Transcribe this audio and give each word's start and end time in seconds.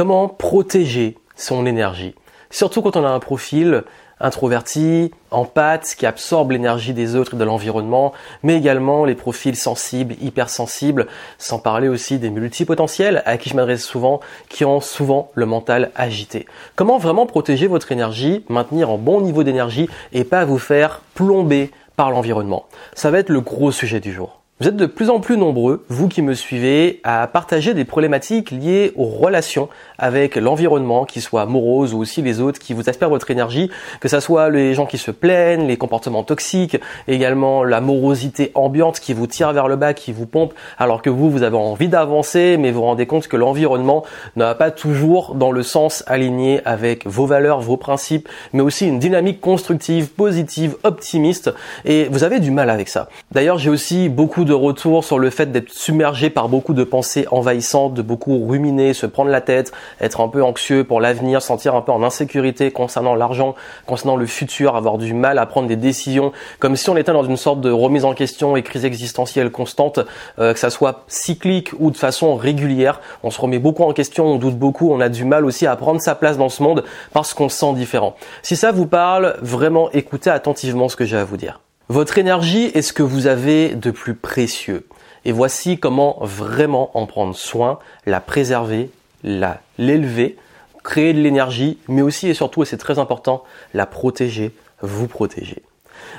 Comment 0.00 0.28
protéger 0.28 1.18
son 1.36 1.66
énergie 1.66 2.14
Surtout 2.48 2.80
quand 2.80 2.96
on 2.96 3.04
a 3.04 3.10
un 3.10 3.18
profil 3.18 3.84
introverti, 4.18 5.10
en 5.30 5.44
pâte, 5.44 5.94
qui 5.94 6.06
absorbe 6.06 6.52
l'énergie 6.52 6.94
des 6.94 7.16
autres 7.16 7.34
et 7.34 7.36
de 7.36 7.44
l'environnement, 7.44 8.14
mais 8.42 8.56
également 8.56 9.04
les 9.04 9.14
profils 9.14 9.56
sensibles, 9.56 10.14
hypersensibles, 10.22 11.06
sans 11.36 11.58
parler 11.58 11.88
aussi 11.88 12.18
des 12.18 12.30
multipotentiels 12.30 13.22
à 13.26 13.36
qui 13.36 13.50
je 13.50 13.56
m'adresse 13.56 13.84
souvent, 13.84 14.20
qui 14.48 14.64
ont 14.64 14.80
souvent 14.80 15.30
le 15.34 15.44
mental 15.44 15.90
agité. 15.94 16.46
Comment 16.76 16.96
vraiment 16.96 17.26
protéger 17.26 17.66
votre 17.66 17.92
énergie, 17.92 18.42
maintenir 18.48 18.88
un 18.88 18.96
bon 18.96 19.20
niveau 19.20 19.44
d'énergie 19.44 19.90
et 20.14 20.24
pas 20.24 20.46
vous 20.46 20.58
faire 20.58 21.02
plomber 21.12 21.72
par 21.96 22.10
l'environnement? 22.10 22.64
Ça 22.94 23.10
va 23.10 23.18
être 23.18 23.28
le 23.28 23.42
gros 23.42 23.70
sujet 23.70 24.00
du 24.00 24.14
jour. 24.14 24.39
Vous 24.62 24.68
êtes 24.68 24.76
de 24.76 24.84
plus 24.84 25.08
en 25.08 25.20
plus 25.20 25.38
nombreux, 25.38 25.86
vous 25.88 26.06
qui 26.06 26.20
me 26.20 26.34
suivez, 26.34 27.00
à 27.02 27.26
partager 27.28 27.72
des 27.72 27.86
problématiques 27.86 28.50
liées 28.50 28.92
aux 28.94 29.06
relations 29.06 29.70
avec 29.96 30.36
l'environnement, 30.36 31.06
qui 31.06 31.22
soient 31.22 31.46
moroses 31.46 31.94
ou 31.94 31.98
aussi 31.98 32.20
les 32.20 32.42
autres 32.42 32.58
qui 32.58 32.74
vous 32.74 32.90
aspirent 32.90 33.08
votre 33.08 33.30
énergie, 33.30 33.70
que 34.00 34.08
ce 34.10 34.20
soit 34.20 34.50
les 34.50 34.74
gens 34.74 34.84
qui 34.84 34.98
se 34.98 35.10
plaignent, 35.10 35.66
les 35.66 35.78
comportements 35.78 36.24
toxiques, 36.24 36.76
également 37.08 37.64
la 37.64 37.80
morosité 37.80 38.50
ambiante 38.54 39.00
qui 39.00 39.14
vous 39.14 39.26
tire 39.26 39.50
vers 39.54 39.66
le 39.66 39.76
bas, 39.76 39.94
qui 39.94 40.12
vous 40.12 40.26
pompe, 40.26 40.52
alors 40.76 41.00
que 41.00 41.08
vous, 41.08 41.30
vous 41.30 41.42
avez 41.42 41.56
envie 41.56 41.88
d'avancer, 41.88 42.58
mais 42.58 42.70
vous 42.70 42.80
vous 42.80 42.86
rendez 42.86 43.06
compte 43.06 43.28
que 43.28 43.38
l'environnement 43.38 44.04
ne 44.36 44.44
va 44.44 44.54
pas 44.54 44.70
toujours 44.70 45.36
dans 45.36 45.52
le 45.52 45.62
sens 45.62 46.04
aligné 46.06 46.60
avec 46.66 47.06
vos 47.06 47.24
valeurs, 47.24 47.62
vos 47.62 47.78
principes, 47.78 48.28
mais 48.52 48.60
aussi 48.60 48.86
une 48.86 48.98
dynamique 48.98 49.40
constructive, 49.40 50.10
positive, 50.10 50.76
optimiste, 50.82 51.50
et 51.86 52.08
vous 52.10 52.24
avez 52.24 52.40
du 52.40 52.50
mal 52.50 52.68
avec 52.68 52.90
ça. 52.90 53.08
D'ailleurs, 53.32 53.56
j'ai 53.56 53.70
aussi 53.70 54.10
beaucoup 54.10 54.44
de 54.44 54.49
de 54.50 54.54
retour 54.54 55.04
sur 55.04 55.20
le 55.20 55.30
fait 55.30 55.52
d'être 55.52 55.70
submergé 55.70 56.28
par 56.28 56.48
beaucoup 56.48 56.74
de 56.74 56.82
pensées 56.82 57.24
envahissantes, 57.30 57.94
de 57.94 58.02
beaucoup 58.02 58.48
ruminer, 58.48 58.94
se 58.94 59.06
prendre 59.06 59.30
la 59.30 59.40
tête, 59.40 59.70
être 60.00 60.20
un 60.20 60.26
peu 60.26 60.42
anxieux 60.42 60.82
pour 60.82 61.00
l'avenir, 61.00 61.40
sentir 61.40 61.76
un 61.76 61.82
peu 61.82 61.92
en 61.92 62.02
insécurité 62.02 62.72
concernant 62.72 63.14
l'argent, 63.14 63.54
concernant 63.86 64.16
le 64.16 64.26
futur, 64.26 64.74
avoir 64.74 64.98
du 64.98 65.14
mal 65.14 65.38
à 65.38 65.46
prendre 65.46 65.68
des 65.68 65.76
décisions, 65.76 66.32
comme 66.58 66.74
si 66.74 66.90
on 66.90 66.96
était 66.96 67.12
dans 67.12 67.22
une 67.22 67.36
sorte 67.36 67.60
de 67.60 67.70
remise 67.70 68.04
en 68.04 68.12
question 68.12 68.56
et 68.56 68.64
crise 68.64 68.84
existentielle 68.84 69.52
constante, 69.52 70.00
euh, 70.40 70.52
que 70.52 70.58
ça 70.58 70.70
soit 70.70 71.04
cyclique 71.06 71.70
ou 71.78 71.92
de 71.92 71.96
façon 71.96 72.34
régulière. 72.34 73.00
On 73.22 73.30
se 73.30 73.40
remet 73.40 73.60
beaucoup 73.60 73.84
en 73.84 73.92
question, 73.92 74.26
on 74.26 74.36
doute 74.36 74.58
beaucoup, 74.58 74.90
on 74.92 75.00
a 75.00 75.08
du 75.08 75.24
mal 75.24 75.44
aussi 75.44 75.68
à 75.68 75.76
prendre 75.76 76.00
sa 76.00 76.16
place 76.16 76.38
dans 76.38 76.48
ce 76.48 76.64
monde 76.64 76.82
parce 77.12 77.34
qu'on 77.34 77.48
se 77.48 77.56
sent 77.56 77.74
différent. 77.74 78.16
Si 78.42 78.56
ça 78.56 78.72
vous 78.72 78.86
parle, 78.86 79.36
vraiment 79.42 79.92
écoutez 79.92 80.30
attentivement 80.30 80.88
ce 80.88 80.96
que 80.96 81.04
j'ai 81.04 81.18
à 81.18 81.24
vous 81.24 81.36
dire. 81.36 81.60
Votre 81.90 82.18
énergie 82.18 82.66
est 82.66 82.82
ce 82.82 82.92
que 82.92 83.02
vous 83.02 83.26
avez 83.26 83.74
de 83.74 83.90
plus 83.90 84.14
précieux. 84.14 84.86
Et 85.24 85.32
voici 85.32 85.76
comment 85.76 86.18
vraiment 86.20 86.96
en 86.96 87.04
prendre 87.04 87.34
soin, 87.34 87.80
la 88.06 88.20
préserver, 88.20 88.92
la 89.24 89.60
l'élever, 89.76 90.36
créer 90.84 91.12
de 91.14 91.20
l'énergie, 91.20 91.78
mais 91.88 92.02
aussi 92.02 92.28
et 92.28 92.34
surtout, 92.34 92.62
et 92.62 92.64
c'est 92.64 92.76
très 92.76 93.00
important, 93.00 93.42
la 93.74 93.86
protéger, 93.86 94.54
vous 94.82 95.08
protéger. 95.08 95.62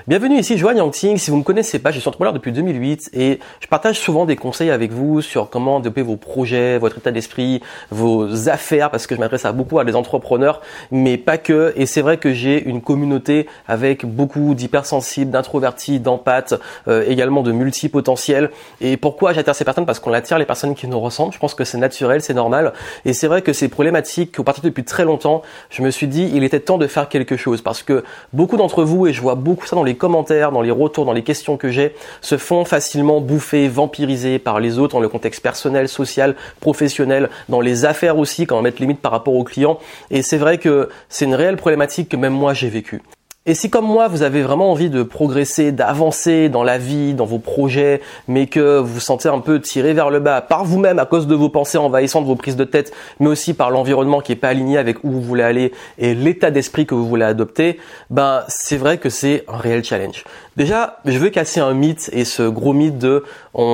Bienvenue 0.07 0.39
ici, 0.39 0.57
Joanne 0.57 0.77
Yangting. 0.77 1.17
Si 1.17 1.29
vous 1.29 1.37
ne 1.37 1.41
me 1.41 1.45
connaissez 1.45 1.79
pas, 1.79 1.91
je 1.91 1.99
suis 1.99 2.07
entrepreneur 2.07 2.33
depuis 2.33 2.51
2008 2.51 3.11
et 3.13 3.39
je 3.59 3.67
partage 3.67 3.99
souvent 3.99 4.25
des 4.25 4.35
conseils 4.35 4.69
avec 4.69 4.91
vous 4.91 5.21
sur 5.21 5.49
comment 5.49 5.79
développer 5.79 6.01
vos 6.01 6.15
projets, 6.15 6.77
votre 6.77 6.97
état 6.97 7.11
d'esprit, 7.11 7.61
vos 7.89 8.49
affaires, 8.49 8.89
parce 8.89 9.05
que 9.05 9.15
je 9.15 9.19
m'adresse 9.19 9.45
à 9.45 9.51
beaucoup 9.51 9.79
à 9.79 9.85
des 9.85 9.95
entrepreneurs, 9.95 10.61
mais 10.91 11.17
pas 11.17 11.37
que. 11.37 11.73
Et 11.75 11.85
c'est 11.85 12.01
vrai 12.01 12.17
que 12.17 12.33
j'ai 12.33 12.63
une 12.63 12.81
communauté 12.81 13.47
avec 13.67 14.05
beaucoup 14.05 14.55
d'hypersensibles, 14.55 15.31
d'introvertis, 15.31 15.99
d'empathes, 15.99 16.55
euh, 16.87 17.03
également 17.07 17.43
de 17.43 17.51
multipotentiels. 17.51 18.51
Et 18.79 18.97
pourquoi 18.97 19.33
j'attire 19.33 19.55
ces 19.55 19.65
personnes? 19.65 19.85
Parce 19.85 19.99
qu'on 19.99 20.13
attire 20.13 20.39
les 20.39 20.45
personnes 20.45 20.73
qui 20.73 20.87
nous 20.87 20.99
ressemblent. 20.99 21.33
Je 21.33 21.39
pense 21.39 21.53
que 21.53 21.63
c'est 21.63 21.77
naturel, 21.77 22.21
c'est 22.21 22.33
normal. 22.33 22.73
Et 23.05 23.13
c'est 23.13 23.27
vrai 23.27 23.41
que 23.41 23.53
ces 23.53 23.67
problématiques 23.67 24.31
que 24.31 24.41
vous 24.41 24.51
depuis 24.63 24.83
très 24.83 25.05
longtemps, 25.05 25.41
je 25.69 25.81
me 25.81 25.91
suis 25.91 26.07
dit, 26.07 26.29
il 26.33 26.43
était 26.43 26.59
temps 26.59 26.77
de 26.77 26.87
faire 26.87 27.09
quelque 27.09 27.37
chose 27.37 27.61
parce 27.61 27.83
que 27.83 28.03
beaucoup 28.33 28.57
d'entre 28.57 28.83
vous, 28.83 29.07
et 29.07 29.13
je 29.13 29.21
vois 29.21 29.35
beaucoup 29.35 29.65
ça 29.65 29.75
les 29.83 29.91
les 29.91 29.97
commentaires, 29.97 30.53
dans 30.53 30.61
les 30.61 30.71
retours, 30.71 31.03
dans 31.03 31.11
les 31.11 31.21
questions 31.21 31.57
que 31.57 31.69
j'ai, 31.69 31.93
se 32.21 32.37
font 32.37 32.63
facilement 32.63 33.19
bouffer, 33.19 33.67
vampiriser 33.67 34.39
par 34.39 34.61
les 34.61 34.79
autres 34.79 34.93
dans 34.93 35.01
le 35.01 35.09
contexte 35.09 35.43
personnel, 35.43 35.89
social, 35.89 36.35
professionnel, 36.61 37.29
dans 37.49 37.59
les 37.59 37.83
affaires 37.83 38.17
aussi, 38.17 38.45
quand 38.45 38.57
on 38.57 38.61
met 38.61 38.73
limite 38.79 39.01
par 39.01 39.11
rapport 39.11 39.35
aux 39.35 39.43
clients. 39.43 39.79
Et 40.09 40.21
c'est 40.21 40.37
vrai 40.37 40.57
que 40.57 40.87
c'est 41.09 41.25
une 41.25 41.35
réelle 41.35 41.57
problématique 41.57 42.07
que 42.07 42.15
même 42.15 42.33
moi 42.33 42.53
j'ai 42.53 42.69
vécue. 42.69 43.01
Et 43.47 43.55
si 43.55 43.71
comme 43.71 43.87
moi 43.87 44.07
vous 44.07 44.21
avez 44.21 44.43
vraiment 44.43 44.71
envie 44.71 44.91
de 44.91 45.01
progresser, 45.01 45.71
d'avancer 45.71 46.47
dans 46.47 46.61
la 46.61 46.77
vie, 46.77 47.15
dans 47.15 47.25
vos 47.25 47.39
projets, 47.39 47.99
mais 48.27 48.45
que 48.45 48.77
vous 48.77 48.93
vous 48.93 48.99
sentez 48.99 49.29
un 49.29 49.39
peu 49.39 49.59
tiré 49.59 49.93
vers 49.93 50.11
le 50.11 50.19
bas 50.19 50.41
par 50.41 50.63
vous-même 50.63 50.99
à 50.99 51.07
cause 51.07 51.25
de 51.25 51.33
vos 51.33 51.49
pensées 51.49 51.79
envahissantes, 51.79 52.23
vos 52.23 52.35
prises 52.35 52.55
de 52.55 52.65
tête, 52.65 52.93
mais 53.19 53.25
aussi 53.25 53.55
par 53.55 53.71
l'environnement 53.71 54.21
qui 54.21 54.31
est 54.31 54.35
pas 54.35 54.49
aligné 54.49 54.77
avec 54.77 55.03
où 55.03 55.09
vous 55.09 55.21
voulez 55.21 55.41
aller 55.41 55.71
et 55.97 56.13
l'état 56.13 56.51
d'esprit 56.51 56.85
que 56.85 56.93
vous 56.93 57.07
voulez 57.07 57.25
adopter, 57.25 57.79
ben 58.11 58.43
c'est 58.47 58.77
vrai 58.77 58.99
que 58.99 59.09
c'est 59.09 59.43
un 59.47 59.57
réel 59.57 59.83
challenge. 59.83 60.23
Déjà, 60.55 60.97
je 61.05 61.17
veux 61.17 61.29
casser 61.29 61.61
un 61.61 61.73
mythe 61.73 62.11
et 62.13 62.25
ce 62.25 62.43
gros 62.43 62.73
mythe 62.73 62.99
de 62.99 63.23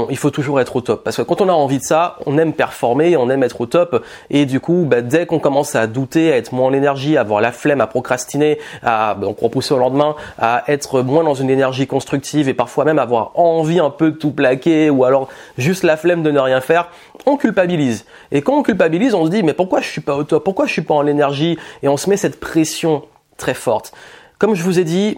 il 0.09 0.17
faut 0.17 0.29
toujours 0.29 0.61
être 0.61 0.75
au 0.75 0.81
top. 0.81 1.03
Parce 1.03 1.17
que 1.17 1.23
quand 1.23 1.41
on 1.41 1.49
a 1.49 1.53
envie 1.53 1.79
de 1.79 1.83
ça, 1.83 2.17
on 2.25 2.37
aime 2.37 2.53
performer, 2.53 3.17
on 3.17 3.29
aime 3.29 3.43
être 3.43 3.59
au 3.61 3.65
top. 3.65 4.03
Et 4.29 4.45
du 4.45 4.59
coup, 4.59 4.85
bah, 4.87 5.01
dès 5.01 5.25
qu'on 5.25 5.39
commence 5.39 5.75
à 5.75 5.87
douter, 5.87 6.31
à 6.31 6.37
être 6.37 6.53
moins 6.53 6.67
en 6.67 6.73
énergie, 6.73 7.17
à 7.17 7.21
avoir 7.21 7.41
la 7.41 7.51
flemme, 7.51 7.81
à 7.81 7.87
procrastiner, 7.87 8.59
à 8.83 9.17
donc 9.19 9.37
repousser 9.57 9.73
au 9.73 9.79
lendemain, 9.79 10.15
à 10.37 10.63
être 10.67 11.01
moins 11.01 11.23
dans 11.23 11.33
une 11.33 11.49
énergie 11.49 11.87
constructive 11.87 12.47
et 12.47 12.53
parfois 12.53 12.85
même 12.85 12.99
avoir 12.99 13.31
envie 13.35 13.79
un 13.79 13.89
peu 13.89 14.11
de 14.11 14.17
tout 14.17 14.31
plaquer 14.31 14.89
ou 14.89 15.03
alors 15.03 15.29
juste 15.57 15.83
la 15.83 15.97
flemme 15.97 16.23
de 16.23 16.31
ne 16.31 16.39
rien 16.39 16.61
faire, 16.61 16.89
on 17.25 17.37
culpabilise. 17.37 18.05
Et 18.31 18.41
quand 18.41 18.53
on 18.53 18.63
culpabilise, 18.63 19.13
on 19.13 19.25
se 19.25 19.31
dit 19.31 19.43
mais 19.43 19.53
pourquoi 19.53 19.81
je 19.81 19.87
suis 19.87 20.01
pas 20.01 20.15
au 20.15 20.23
top? 20.23 20.43
Pourquoi 20.43 20.67
je 20.67 20.73
suis 20.73 20.81
pas 20.83 20.93
en 20.93 21.07
énergie? 21.07 21.57
Et 21.81 21.87
on 21.87 21.97
se 21.97 22.09
met 22.09 22.17
cette 22.17 22.39
pression 22.39 23.03
très 23.37 23.53
forte. 23.53 23.93
Comme 24.37 24.53
je 24.53 24.63
vous 24.63 24.79
ai 24.79 24.83
dit, 24.83 25.17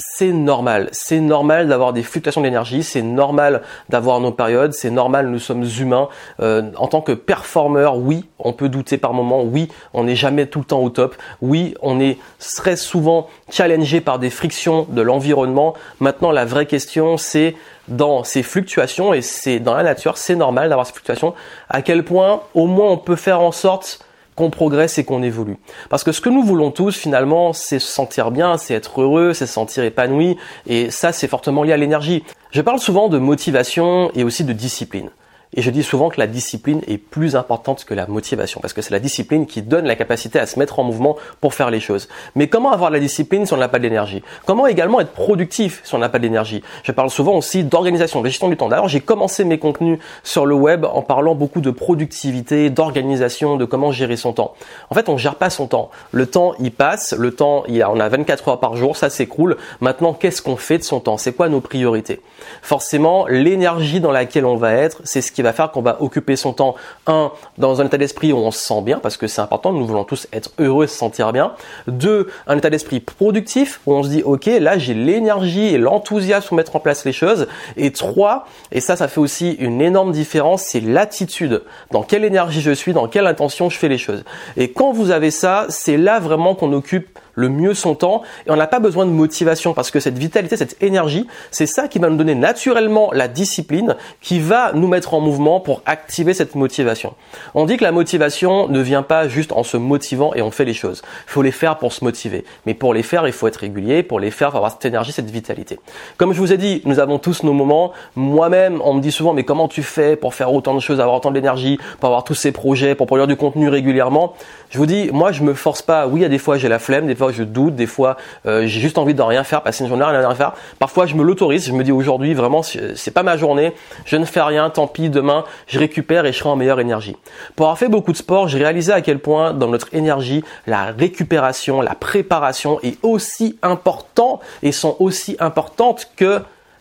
c'est 0.00 0.32
normal. 0.32 0.88
C'est 0.92 1.20
normal 1.20 1.68
d'avoir 1.68 1.92
des 1.92 2.02
fluctuations 2.02 2.40
d'énergie, 2.40 2.82
c'est 2.82 3.02
normal 3.02 3.62
d'avoir 3.88 4.20
nos 4.20 4.32
périodes, 4.32 4.72
c'est 4.72 4.90
normal, 4.90 5.28
nous 5.28 5.38
sommes 5.38 5.64
humains. 5.78 6.08
Euh, 6.40 6.70
en 6.76 6.88
tant 6.88 7.02
que 7.02 7.12
performeur, 7.12 7.98
oui, 7.98 8.24
on 8.38 8.52
peut 8.52 8.68
douter 8.68 8.96
par 8.96 9.12
moment, 9.12 9.42
oui, 9.42 9.68
on 9.92 10.04
n'est 10.04 10.16
jamais 10.16 10.46
tout 10.46 10.60
le 10.60 10.64
temps 10.64 10.80
au 10.80 10.90
top, 10.90 11.16
oui, 11.42 11.74
on 11.82 12.00
est 12.00 12.18
très 12.56 12.76
souvent 12.76 13.28
challengé 13.50 14.00
par 14.00 14.18
des 14.18 14.30
frictions 14.30 14.86
de 14.88 15.02
l'environnement. 15.02 15.74
Maintenant, 16.00 16.32
la 16.32 16.46
vraie 16.46 16.66
question, 16.66 17.18
c'est 17.18 17.54
dans 17.88 18.24
ces 18.24 18.42
fluctuations, 18.42 19.12
et 19.12 19.20
c'est 19.20 19.60
dans 19.60 19.74
la 19.74 19.82
nature, 19.82 20.16
c'est 20.16 20.36
normal 20.36 20.70
d'avoir 20.70 20.86
ces 20.86 20.92
fluctuations, 20.92 21.34
à 21.68 21.82
quel 21.82 22.04
point 22.04 22.42
au 22.54 22.66
moins 22.66 22.90
on 22.90 22.98
peut 22.98 23.16
faire 23.16 23.40
en 23.40 23.52
sorte 23.52 24.04
qu'on 24.40 24.50
progresse 24.50 24.96
et 24.96 25.04
qu'on 25.04 25.22
évolue. 25.22 25.58
Parce 25.90 26.02
que 26.02 26.12
ce 26.12 26.22
que 26.22 26.30
nous 26.30 26.42
voulons 26.42 26.70
tous 26.70 26.96
finalement, 26.96 27.52
c'est 27.52 27.78
se 27.78 27.86
sentir 27.86 28.30
bien, 28.30 28.56
c'est 28.56 28.72
être 28.72 29.02
heureux, 29.02 29.34
c'est 29.34 29.46
se 29.46 29.52
sentir 29.52 29.84
épanoui, 29.84 30.38
et 30.66 30.90
ça 30.90 31.12
c'est 31.12 31.28
fortement 31.28 31.62
lié 31.62 31.72
à 31.72 31.76
l'énergie. 31.76 32.24
Je 32.50 32.62
parle 32.62 32.78
souvent 32.78 33.08
de 33.08 33.18
motivation 33.18 34.10
et 34.14 34.24
aussi 34.24 34.44
de 34.44 34.54
discipline. 34.54 35.10
Et 35.56 35.62
je 35.62 35.70
dis 35.70 35.82
souvent 35.82 36.10
que 36.10 36.20
la 36.20 36.28
discipline 36.28 36.80
est 36.86 36.98
plus 36.98 37.34
importante 37.34 37.84
que 37.84 37.92
la 37.92 38.06
motivation, 38.06 38.60
parce 38.60 38.72
que 38.72 38.82
c'est 38.82 38.92
la 38.92 39.00
discipline 39.00 39.46
qui 39.46 39.62
donne 39.62 39.84
la 39.84 39.96
capacité 39.96 40.38
à 40.38 40.46
se 40.46 40.58
mettre 40.60 40.78
en 40.78 40.84
mouvement 40.84 41.16
pour 41.40 41.54
faire 41.54 41.70
les 41.70 41.80
choses. 41.80 42.08
Mais 42.36 42.46
comment 42.46 42.70
avoir 42.70 42.90
la 42.90 43.00
discipline 43.00 43.46
si 43.46 43.52
on 43.52 43.56
n'a 43.56 43.66
pas 43.66 43.80
d'énergie 43.80 44.22
Comment 44.46 44.68
également 44.68 45.00
être 45.00 45.10
productif 45.10 45.80
si 45.82 45.92
on 45.96 45.98
n'a 45.98 46.08
pas 46.08 46.20
d'énergie 46.20 46.62
Je 46.84 46.92
parle 46.92 47.10
souvent 47.10 47.36
aussi 47.36 47.64
d'organisation, 47.64 48.20
de 48.20 48.28
gestion 48.28 48.48
du 48.48 48.56
temps. 48.56 48.68
D'ailleurs, 48.68 48.86
j'ai 48.86 49.00
commencé 49.00 49.44
mes 49.44 49.58
contenus 49.58 49.98
sur 50.22 50.46
le 50.46 50.54
web 50.54 50.84
en 50.84 51.02
parlant 51.02 51.34
beaucoup 51.34 51.60
de 51.60 51.72
productivité, 51.72 52.70
d'organisation, 52.70 53.56
de 53.56 53.64
comment 53.64 53.90
gérer 53.90 54.16
son 54.16 54.32
temps. 54.32 54.54
En 54.88 54.94
fait, 54.94 55.08
on 55.08 55.14
ne 55.14 55.18
gère 55.18 55.34
pas 55.34 55.50
son 55.50 55.66
temps. 55.66 55.90
Le 56.12 56.26
temps, 56.26 56.54
il 56.60 56.70
passe. 56.70 57.12
Le 57.18 57.34
temps, 57.34 57.64
il 57.66 57.82
a, 57.82 57.90
on 57.90 57.98
a 57.98 58.08
24 58.08 58.48
heures 58.50 58.60
par 58.60 58.76
jour, 58.76 58.96
ça 58.96 59.10
s'écroule. 59.10 59.56
Maintenant, 59.80 60.14
qu'est-ce 60.14 60.42
qu'on 60.42 60.56
fait 60.56 60.78
de 60.78 60.84
son 60.84 61.00
temps? 61.00 61.18
C'est 61.18 61.32
quoi 61.32 61.48
nos 61.48 61.60
priorités? 61.60 62.20
Forcément, 62.62 63.26
l'énergie 63.26 63.98
dans 63.98 64.12
laquelle 64.12 64.44
on 64.44 64.56
va 64.56 64.74
être, 64.74 65.00
c'est 65.02 65.20
ce 65.20 65.32
qui 65.32 65.39
va 65.42 65.52
faire 65.52 65.70
qu'on 65.70 65.82
va 65.82 66.00
occuper 66.00 66.36
son 66.36 66.52
temps, 66.52 66.74
un, 67.06 67.32
dans 67.58 67.80
un 67.80 67.86
état 67.86 67.98
d'esprit 67.98 68.32
où 68.32 68.36
on 68.36 68.50
se 68.50 68.60
sent 68.60 68.82
bien, 68.82 68.98
parce 68.98 69.16
que 69.16 69.26
c'est 69.26 69.40
important, 69.40 69.72
nous 69.72 69.86
voulons 69.86 70.04
tous 70.04 70.26
être 70.32 70.50
heureux, 70.58 70.86
se 70.86 70.96
sentir 70.96 71.32
bien. 71.32 71.52
Deux, 71.86 72.28
un 72.46 72.58
état 72.58 72.70
d'esprit 72.70 73.00
productif, 73.00 73.80
où 73.86 73.94
on 73.94 74.02
se 74.02 74.08
dit, 74.08 74.22
ok, 74.22 74.46
là 74.46 74.78
j'ai 74.78 74.94
l'énergie 74.94 75.66
et 75.66 75.78
l'enthousiasme 75.78 76.48
pour 76.48 76.56
mettre 76.56 76.76
en 76.76 76.80
place 76.80 77.04
les 77.04 77.12
choses. 77.12 77.46
Et 77.76 77.92
trois, 77.92 78.46
et 78.72 78.80
ça, 78.80 78.96
ça 78.96 79.08
fait 79.08 79.20
aussi 79.20 79.52
une 79.52 79.80
énorme 79.80 80.12
différence, 80.12 80.62
c'est 80.62 80.80
l'attitude. 80.80 81.62
Dans 81.90 82.02
quelle 82.02 82.24
énergie 82.24 82.60
je 82.60 82.72
suis, 82.72 82.92
dans 82.92 83.08
quelle 83.08 83.26
intention 83.26 83.70
je 83.70 83.78
fais 83.78 83.88
les 83.88 83.98
choses. 83.98 84.24
Et 84.56 84.72
quand 84.72 84.92
vous 84.92 85.10
avez 85.10 85.30
ça, 85.30 85.66
c'est 85.68 85.96
là 85.96 86.18
vraiment 86.20 86.54
qu'on 86.54 86.72
occupe 86.72 87.18
le 87.34 87.48
mieux 87.48 87.74
son 87.74 87.94
temps 87.94 88.22
et 88.46 88.50
on 88.50 88.56
n'a 88.56 88.66
pas 88.66 88.80
besoin 88.80 89.06
de 89.06 89.10
motivation 89.10 89.74
parce 89.74 89.90
que 89.90 90.00
cette 90.00 90.18
vitalité, 90.18 90.56
cette 90.56 90.82
énergie, 90.82 91.26
c'est 91.50 91.66
ça 91.66 91.88
qui 91.88 91.98
va 91.98 92.08
nous 92.08 92.16
donner 92.16 92.34
naturellement 92.34 93.10
la 93.12 93.28
discipline 93.28 93.96
qui 94.20 94.40
va 94.40 94.72
nous 94.72 94.88
mettre 94.88 95.14
en 95.14 95.20
mouvement 95.20 95.60
pour 95.60 95.82
activer 95.86 96.34
cette 96.34 96.54
motivation. 96.54 97.14
On 97.54 97.66
dit 97.66 97.76
que 97.76 97.84
la 97.84 97.92
motivation 97.92 98.68
ne 98.68 98.80
vient 98.80 99.02
pas 99.02 99.28
juste 99.28 99.52
en 99.52 99.62
se 99.62 99.76
motivant 99.76 100.34
et 100.34 100.42
on 100.42 100.50
fait 100.50 100.64
les 100.64 100.74
choses. 100.74 101.02
Il 101.26 101.30
faut 101.30 101.42
les 101.42 101.52
faire 101.52 101.78
pour 101.78 101.92
se 101.92 102.04
motiver. 102.04 102.44
Mais 102.66 102.74
pour 102.74 102.94
les 102.94 103.02
faire, 103.02 103.26
il 103.26 103.32
faut 103.32 103.46
être 103.48 103.56
régulier. 103.56 104.02
Pour 104.02 104.20
les 104.20 104.30
faire, 104.30 104.48
il 104.48 104.52
faut 104.52 104.56
avoir 104.58 104.72
cette 104.72 104.84
énergie, 104.84 105.12
cette 105.12 105.30
vitalité. 105.30 105.78
Comme 106.16 106.32
je 106.32 106.38
vous 106.38 106.52
ai 106.52 106.56
dit, 106.56 106.82
nous 106.84 106.98
avons 106.98 107.18
tous 107.18 107.42
nos 107.42 107.52
moments. 107.52 107.92
Moi-même, 108.16 108.80
on 108.84 108.94
me 108.94 109.00
dit 109.00 109.12
souvent, 109.12 109.32
mais 109.32 109.44
comment 109.44 109.68
tu 109.68 109.82
fais 109.82 110.16
pour 110.16 110.34
faire 110.34 110.52
autant 110.52 110.74
de 110.74 110.80
choses, 110.80 111.00
avoir 111.00 111.16
autant 111.16 111.30
d'énergie, 111.30 111.78
pour 111.98 112.08
avoir 112.08 112.24
tous 112.24 112.34
ces 112.34 112.52
projets, 112.52 112.94
pour 112.94 113.06
produire 113.06 113.26
du 113.26 113.36
contenu 113.36 113.68
régulièrement? 113.68 114.34
Je 114.70 114.78
vous 114.78 114.86
dis, 114.86 115.10
moi, 115.12 115.32
je 115.32 115.42
me 115.42 115.54
force 115.54 115.82
pas. 115.82 116.06
Oui, 116.06 116.24
a 116.24 116.28
des 116.28 116.38
fois, 116.38 116.58
j'ai 116.58 116.68
la 116.68 116.78
flemme, 116.78 117.06
des 117.06 117.14
fois, 117.14 117.29
je 117.32 117.42
doute, 117.42 117.74
des 117.74 117.86
fois, 117.86 118.16
euh, 118.46 118.62
j'ai 118.66 118.80
juste 118.80 118.98
envie 118.98 119.14
de 119.14 119.22
rien 119.22 119.44
faire, 119.44 119.62
passer 119.62 119.84
une 119.84 119.88
journée 119.88 120.04
à 120.04 120.08
rien 120.08 120.34
faire. 120.34 120.52
Parfois, 120.78 121.06
je 121.06 121.14
me 121.14 121.22
l'autorise. 121.22 121.66
Je 121.66 121.72
me 121.72 121.84
dis 121.84 121.92
aujourd'hui, 121.92 122.34
vraiment, 122.34 122.62
c'est 122.62 123.10
pas 123.12 123.22
ma 123.22 123.36
journée. 123.36 123.72
Je 124.04 124.16
ne 124.16 124.24
fais 124.24 124.42
rien. 124.42 124.70
Tant 124.70 124.86
pis. 124.86 125.10
Demain, 125.10 125.44
je 125.66 125.78
récupère 125.78 126.26
et 126.26 126.32
je 126.32 126.38
serai 126.38 126.50
en 126.50 126.56
meilleure 126.56 126.80
énergie. 126.80 127.16
Pour 127.56 127.66
avoir 127.66 127.78
fait 127.78 127.88
beaucoup 127.88 128.12
de 128.12 128.16
sport, 128.16 128.48
j'ai 128.48 128.58
réalisé 128.58 128.92
à 128.92 129.00
quel 129.00 129.18
point 129.18 129.52
dans 129.52 129.68
notre 129.68 129.94
énergie, 129.94 130.44
la 130.66 130.86
récupération, 130.86 131.80
la 131.80 131.94
préparation 131.94 132.78
est 132.82 132.98
aussi 133.02 133.58
important 133.62 134.40
et 134.62 134.72
sont 134.72 134.96
aussi 134.98 135.36
importantes 135.40 136.10
que 136.16 136.40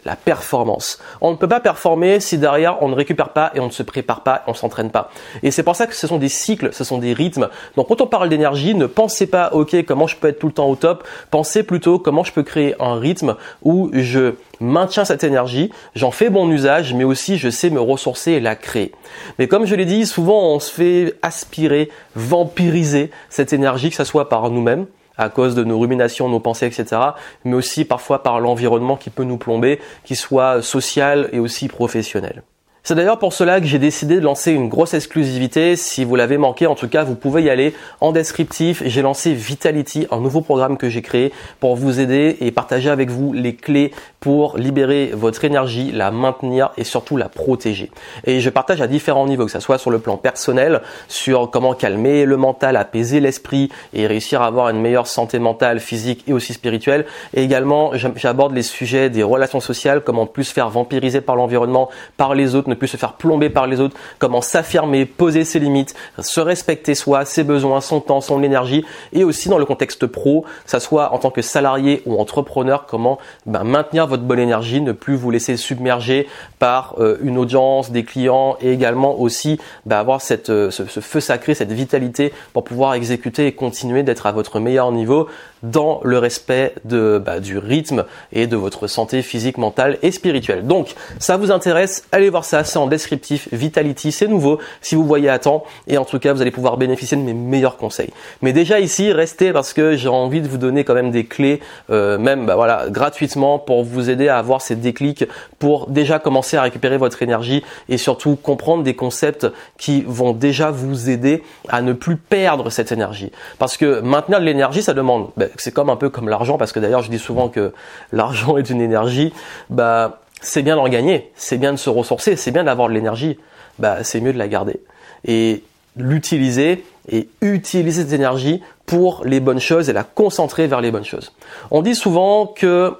la 0.09 0.15
performance. 0.15 0.97
On 1.21 1.29
ne 1.29 1.35
peut 1.35 1.47
pas 1.47 1.59
performer 1.59 2.19
si 2.19 2.39
derrière 2.39 2.81
on 2.81 2.89
ne 2.89 2.95
récupère 2.95 3.29
pas 3.29 3.51
et 3.53 3.59
on 3.59 3.67
ne 3.67 3.71
se 3.71 3.83
prépare 3.83 4.23
pas, 4.23 4.43
on 4.47 4.55
s'entraîne 4.55 4.89
pas. 4.89 5.11
Et 5.43 5.51
c'est 5.51 5.61
pour 5.61 5.75
ça 5.75 5.85
que 5.85 5.93
ce 5.93 6.07
sont 6.07 6.17
des 6.17 6.29
cycles, 6.29 6.73
ce 6.73 6.83
sont 6.83 6.97
des 6.97 7.13
rythmes. 7.13 7.49
Donc 7.75 7.89
quand 7.89 8.01
on 8.01 8.07
parle 8.07 8.27
d'énergie, 8.27 8.73
ne 8.73 8.87
pensez 8.87 9.27
pas 9.27 9.51
OK, 9.53 9.75
comment 9.85 10.07
je 10.07 10.15
peux 10.15 10.29
être 10.29 10.39
tout 10.39 10.47
le 10.47 10.53
temps 10.53 10.67
au 10.67 10.75
top, 10.75 11.07
pensez 11.29 11.61
plutôt 11.61 11.99
comment 11.99 12.23
je 12.23 12.33
peux 12.33 12.41
créer 12.41 12.73
un 12.79 12.95
rythme 12.95 13.35
où 13.61 13.91
je 13.93 14.33
maintiens 14.59 15.05
cette 15.05 15.23
énergie, 15.23 15.69
j'en 15.93 16.09
fais 16.09 16.31
bon 16.31 16.49
usage, 16.49 16.95
mais 16.95 17.03
aussi 17.03 17.37
je 17.37 17.51
sais 17.51 17.69
me 17.69 17.79
ressourcer 17.79 18.31
et 18.31 18.39
la 18.39 18.55
créer. 18.55 18.91
Mais 19.37 19.47
comme 19.47 19.65
je 19.65 19.75
l'ai 19.75 19.85
dit, 19.85 20.07
souvent 20.07 20.41
on 20.41 20.59
se 20.59 20.73
fait 20.73 21.13
aspirer, 21.21 21.91
vampiriser 22.15 23.11
cette 23.29 23.53
énergie, 23.53 23.91
que 23.91 23.95
ce 23.95 24.03
soit 24.03 24.27
par 24.27 24.49
nous-mêmes, 24.49 24.87
à 25.19 25.29
cause 25.29 25.53
de 25.53 25.63
nos 25.63 25.77
ruminations, 25.77 26.29
nos 26.29 26.39
pensées, 26.39 26.65
etc. 26.65 27.01
Mais 27.43 27.53
aussi 27.53 27.85
parfois 27.85 28.23
par 28.23 28.39
l'environnement 28.39 28.97
qui 28.97 29.09
peut 29.09 29.25
nous 29.25 29.37
plomber, 29.37 29.79
qui 30.05 30.15
soit 30.15 30.61
social 30.61 31.29
et 31.31 31.39
aussi 31.39 31.67
professionnel. 31.67 32.41
C'est 32.89 32.95
d'ailleurs 32.95 33.19
pour 33.19 33.33
cela 33.33 33.61
que 33.61 33.67
j'ai 33.67 33.77
décidé 33.77 34.15
de 34.15 34.21
lancer 34.21 34.51
une 34.51 34.67
grosse 34.67 34.95
exclusivité. 34.95 35.75
Si 35.75 36.03
vous 36.03 36.15
l'avez 36.15 36.39
manqué, 36.39 36.65
en 36.65 36.73
tout 36.73 36.87
cas, 36.87 37.03
vous 37.03 37.13
pouvez 37.13 37.43
y 37.43 37.49
aller 37.51 37.75
en 38.01 38.11
descriptif. 38.11 38.81
J'ai 38.83 39.03
lancé 39.03 39.35
Vitality, 39.35 40.07
un 40.09 40.19
nouveau 40.19 40.41
programme 40.41 40.75
que 40.75 40.89
j'ai 40.89 41.03
créé 41.03 41.31
pour 41.59 41.75
vous 41.75 41.99
aider 41.99 42.37
et 42.41 42.49
partager 42.49 42.89
avec 42.89 43.11
vous 43.11 43.31
les 43.31 43.53
clés 43.53 43.91
pour 44.19 44.57
libérer 44.57 45.11
votre 45.13 45.45
énergie, 45.45 45.91
la 45.91 46.09
maintenir 46.09 46.71
et 46.77 46.83
surtout 46.83 47.15
la 47.15 47.29
protéger. 47.29 47.91
Et 48.25 48.39
je 48.39 48.49
partage 48.49 48.81
à 48.81 48.87
différents 48.87 49.27
niveaux, 49.27 49.45
que 49.45 49.51
ce 49.51 49.59
soit 49.59 49.77
sur 49.77 49.91
le 49.91 49.99
plan 49.99 50.17
personnel, 50.17 50.81
sur 51.07 51.51
comment 51.51 51.75
calmer 51.75 52.25
le 52.25 52.37
mental, 52.37 52.75
apaiser 52.75 53.19
l'esprit 53.19 53.69
et 53.93 54.07
réussir 54.07 54.41
à 54.41 54.47
avoir 54.47 54.67
une 54.69 54.81
meilleure 54.81 55.05
santé 55.05 55.37
mentale, 55.37 55.79
physique 55.79 56.23
et 56.27 56.33
aussi 56.33 56.53
spirituelle. 56.53 57.05
Et 57.35 57.43
également, 57.43 57.91
j'aborde 58.15 58.55
les 58.55 58.63
sujets 58.63 59.11
des 59.11 59.21
relations 59.21 59.59
sociales, 59.59 60.01
comment 60.03 60.25
plus 60.25 60.49
faire 60.49 60.71
vampiriser 60.71 61.21
par 61.21 61.35
l'environnement, 61.35 61.89
par 62.17 62.33
les 62.33 62.55
autres, 62.55 62.67
plus 62.79 62.87
se 62.87 62.97
faire 62.97 63.13
plomber 63.13 63.49
par 63.49 63.67
les 63.67 63.79
autres, 63.79 63.95
comment 64.17 64.41
s'affirmer, 64.41 65.05
poser 65.05 65.43
ses 65.43 65.59
limites, 65.59 65.93
se 66.19 66.39
respecter 66.39 66.95
soi, 66.95 67.25
ses 67.25 67.43
besoins, 67.43 67.81
son 67.81 67.99
temps, 67.99 68.21
son 68.21 68.41
énergie, 68.41 68.83
et 69.13 69.23
aussi 69.23 69.49
dans 69.49 69.57
le 69.57 69.65
contexte 69.65 70.07
pro, 70.07 70.41
que 70.41 70.71
ça 70.71 70.79
soit 70.79 71.13
en 71.13 71.19
tant 71.19 71.29
que 71.29 71.41
salarié 71.41 72.01
ou 72.05 72.19
entrepreneur, 72.19 72.85
comment 72.87 73.19
ben, 73.45 73.63
maintenir 73.63 74.07
votre 74.07 74.23
bonne 74.23 74.39
énergie, 74.39 74.81
ne 74.81 74.91
plus 74.91 75.15
vous 75.15 75.29
laisser 75.29 75.57
submerger 75.57 76.27
par 76.57 76.95
euh, 76.99 77.17
une 77.21 77.37
audience, 77.37 77.91
des 77.91 78.03
clients, 78.03 78.57
et 78.61 78.71
également 78.71 79.19
aussi 79.19 79.59
ben, 79.85 79.97
avoir 79.97 80.21
euh, 80.49 80.71
ce 80.71 80.99
feu 80.99 81.19
sacré, 81.19 81.53
cette 81.53 81.71
vitalité 81.71 82.33
pour 82.53 82.63
pouvoir 82.63 82.93
exécuter 82.93 83.47
et 83.47 83.51
continuer 83.51 84.03
d'être 84.03 84.25
à 84.25 84.31
votre 84.31 84.59
meilleur 84.59 84.91
niveau 84.91 85.27
dans 85.63 86.01
le 86.03 86.17
respect 86.17 86.73
de, 86.85 87.21
bah, 87.23 87.39
du 87.39 87.57
rythme 87.57 88.05
et 88.31 88.47
de 88.47 88.55
votre 88.55 88.87
santé 88.87 89.21
physique, 89.21 89.57
mentale 89.57 89.97
et 90.01 90.11
spirituelle. 90.11 90.65
Donc, 90.65 90.95
ça 91.19 91.37
vous 91.37 91.51
intéresse, 91.51 92.05
allez 92.11 92.29
voir 92.29 92.45
ça, 92.45 92.63
c'est 92.63 92.79
en 92.79 92.87
descriptif, 92.87 93.47
Vitality, 93.51 94.11
c'est 94.11 94.27
nouveau, 94.27 94.59
si 94.81 94.95
vous 94.95 95.05
voyez 95.05 95.29
à 95.29 95.39
temps, 95.39 95.63
et 95.87 95.97
en 95.97 96.05
tout 96.05 96.19
cas, 96.19 96.33
vous 96.33 96.41
allez 96.41 96.51
pouvoir 96.51 96.77
bénéficier 96.77 97.17
de 97.17 97.21
mes 97.21 97.33
meilleurs 97.33 97.77
conseils. 97.77 98.11
Mais 98.41 98.53
déjà 98.53 98.79
ici, 98.79 99.11
restez 99.11 99.51
parce 99.51 99.73
que 99.73 99.95
j'ai 99.95 100.09
envie 100.09 100.41
de 100.41 100.47
vous 100.47 100.57
donner 100.57 100.83
quand 100.83 100.93
même 100.93 101.11
des 101.11 101.25
clés, 101.25 101.59
euh, 101.89 102.17
même 102.17 102.45
bah, 102.45 102.55
voilà, 102.55 102.85
gratuitement 102.89 103.59
pour 103.59 103.83
vous 103.83 104.09
aider 104.09 104.27
à 104.27 104.37
avoir 104.37 104.61
ces 104.61 104.75
déclics, 104.75 105.25
pour 105.57 105.87
déjà 105.87 106.19
commencer 106.19 106.57
à 106.57 106.61
récupérer 106.61 106.97
votre 106.97 107.21
énergie 107.21 107.63
et 107.89 107.97
surtout 107.97 108.35
comprendre 108.35 108.83
des 108.83 108.95
concepts 108.95 109.47
qui 109.77 110.03
vont 110.07 110.31
déjà 110.31 110.71
vous 110.71 111.09
aider 111.09 111.43
à 111.67 111.81
ne 111.81 111.93
plus 111.93 112.15
perdre 112.15 112.69
cette 112.69 112.91
énergie. 112.91 113.31
Parce 113.57 113.77
que 113.77 113.99
maintenir 114.01 114.39
de 114.39 114.45
l'énergie, 114.45 114.83
ça 114.83 114.93
demande 114.93 115.29
bah, 115.37 115.45
c'est 115.57 115.73
comme 115.73 115.89
un 115.89 115.95
peu 115.95 116.09
comme 116.09 116.29
l'argent, 116.29 116.57
parce 116.57 116.71
que 116.71 116.79
d'ailleurs 116.79 117.01
je 117.01 117.09
dis 117.09 117.19
souvent 117.19 117.49
que 117.49 117.73
l'argent 118.11 118.57
est 118.57 118.69
une 118.69 118.81
énergie, 118.81 119.33
bah 119.69 120.21
c'est 120.41 120.61
bien 120.61 120.75
d'en 120.75 120.87
gagner, 120.87 121.31
c'est 121.35 121.57
bien 121.57 121.71
de 121.71 121.77
se 121.77 121.89
ressourcer, 121.89 122.35
c'est 122.35 122.51
bien 122.51 122.63
d'avoir 122.63 122.87
de 122.87 122.93
l'énergie, 122.93 123.37
bah 123.77 124.03
c'est 124.03 124.21
mieux 124.21 124.33
de 124.33 124.37
la 124.37 124.47
garder. 124.47 124.79
Et 125.25 125.63
l'utiliser 125.95 126.83
et 127.11 127.27
utiliser 127.41 128.03
cette 128.03 128.13
énergie 128.13 128.61
pour 128.85 129.23
les 129.25 129.39
bonnes 129.39 129.59
choses 129.59 129.89
et 129.89 129.93
la 129.93 130.03
concentrer 130.03 130.67
vers 130.67 130.81
les 130.81 130.91
bonnes 130.91 131.05
choses. 131.05 131.33
On 131.71 131.81
dit 131.81 131.95
souvent 131.95 132.47
que 132.47 132.95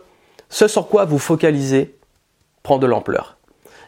ce 0.50 0.68
sur 0.68 0.88
quoi 0.88 1.06
vous 1.06 1.20
focalisez 1.20 1.96
prend 2.64 2.78
de 2.78 2.88
l'ampleur. 2.88 3.38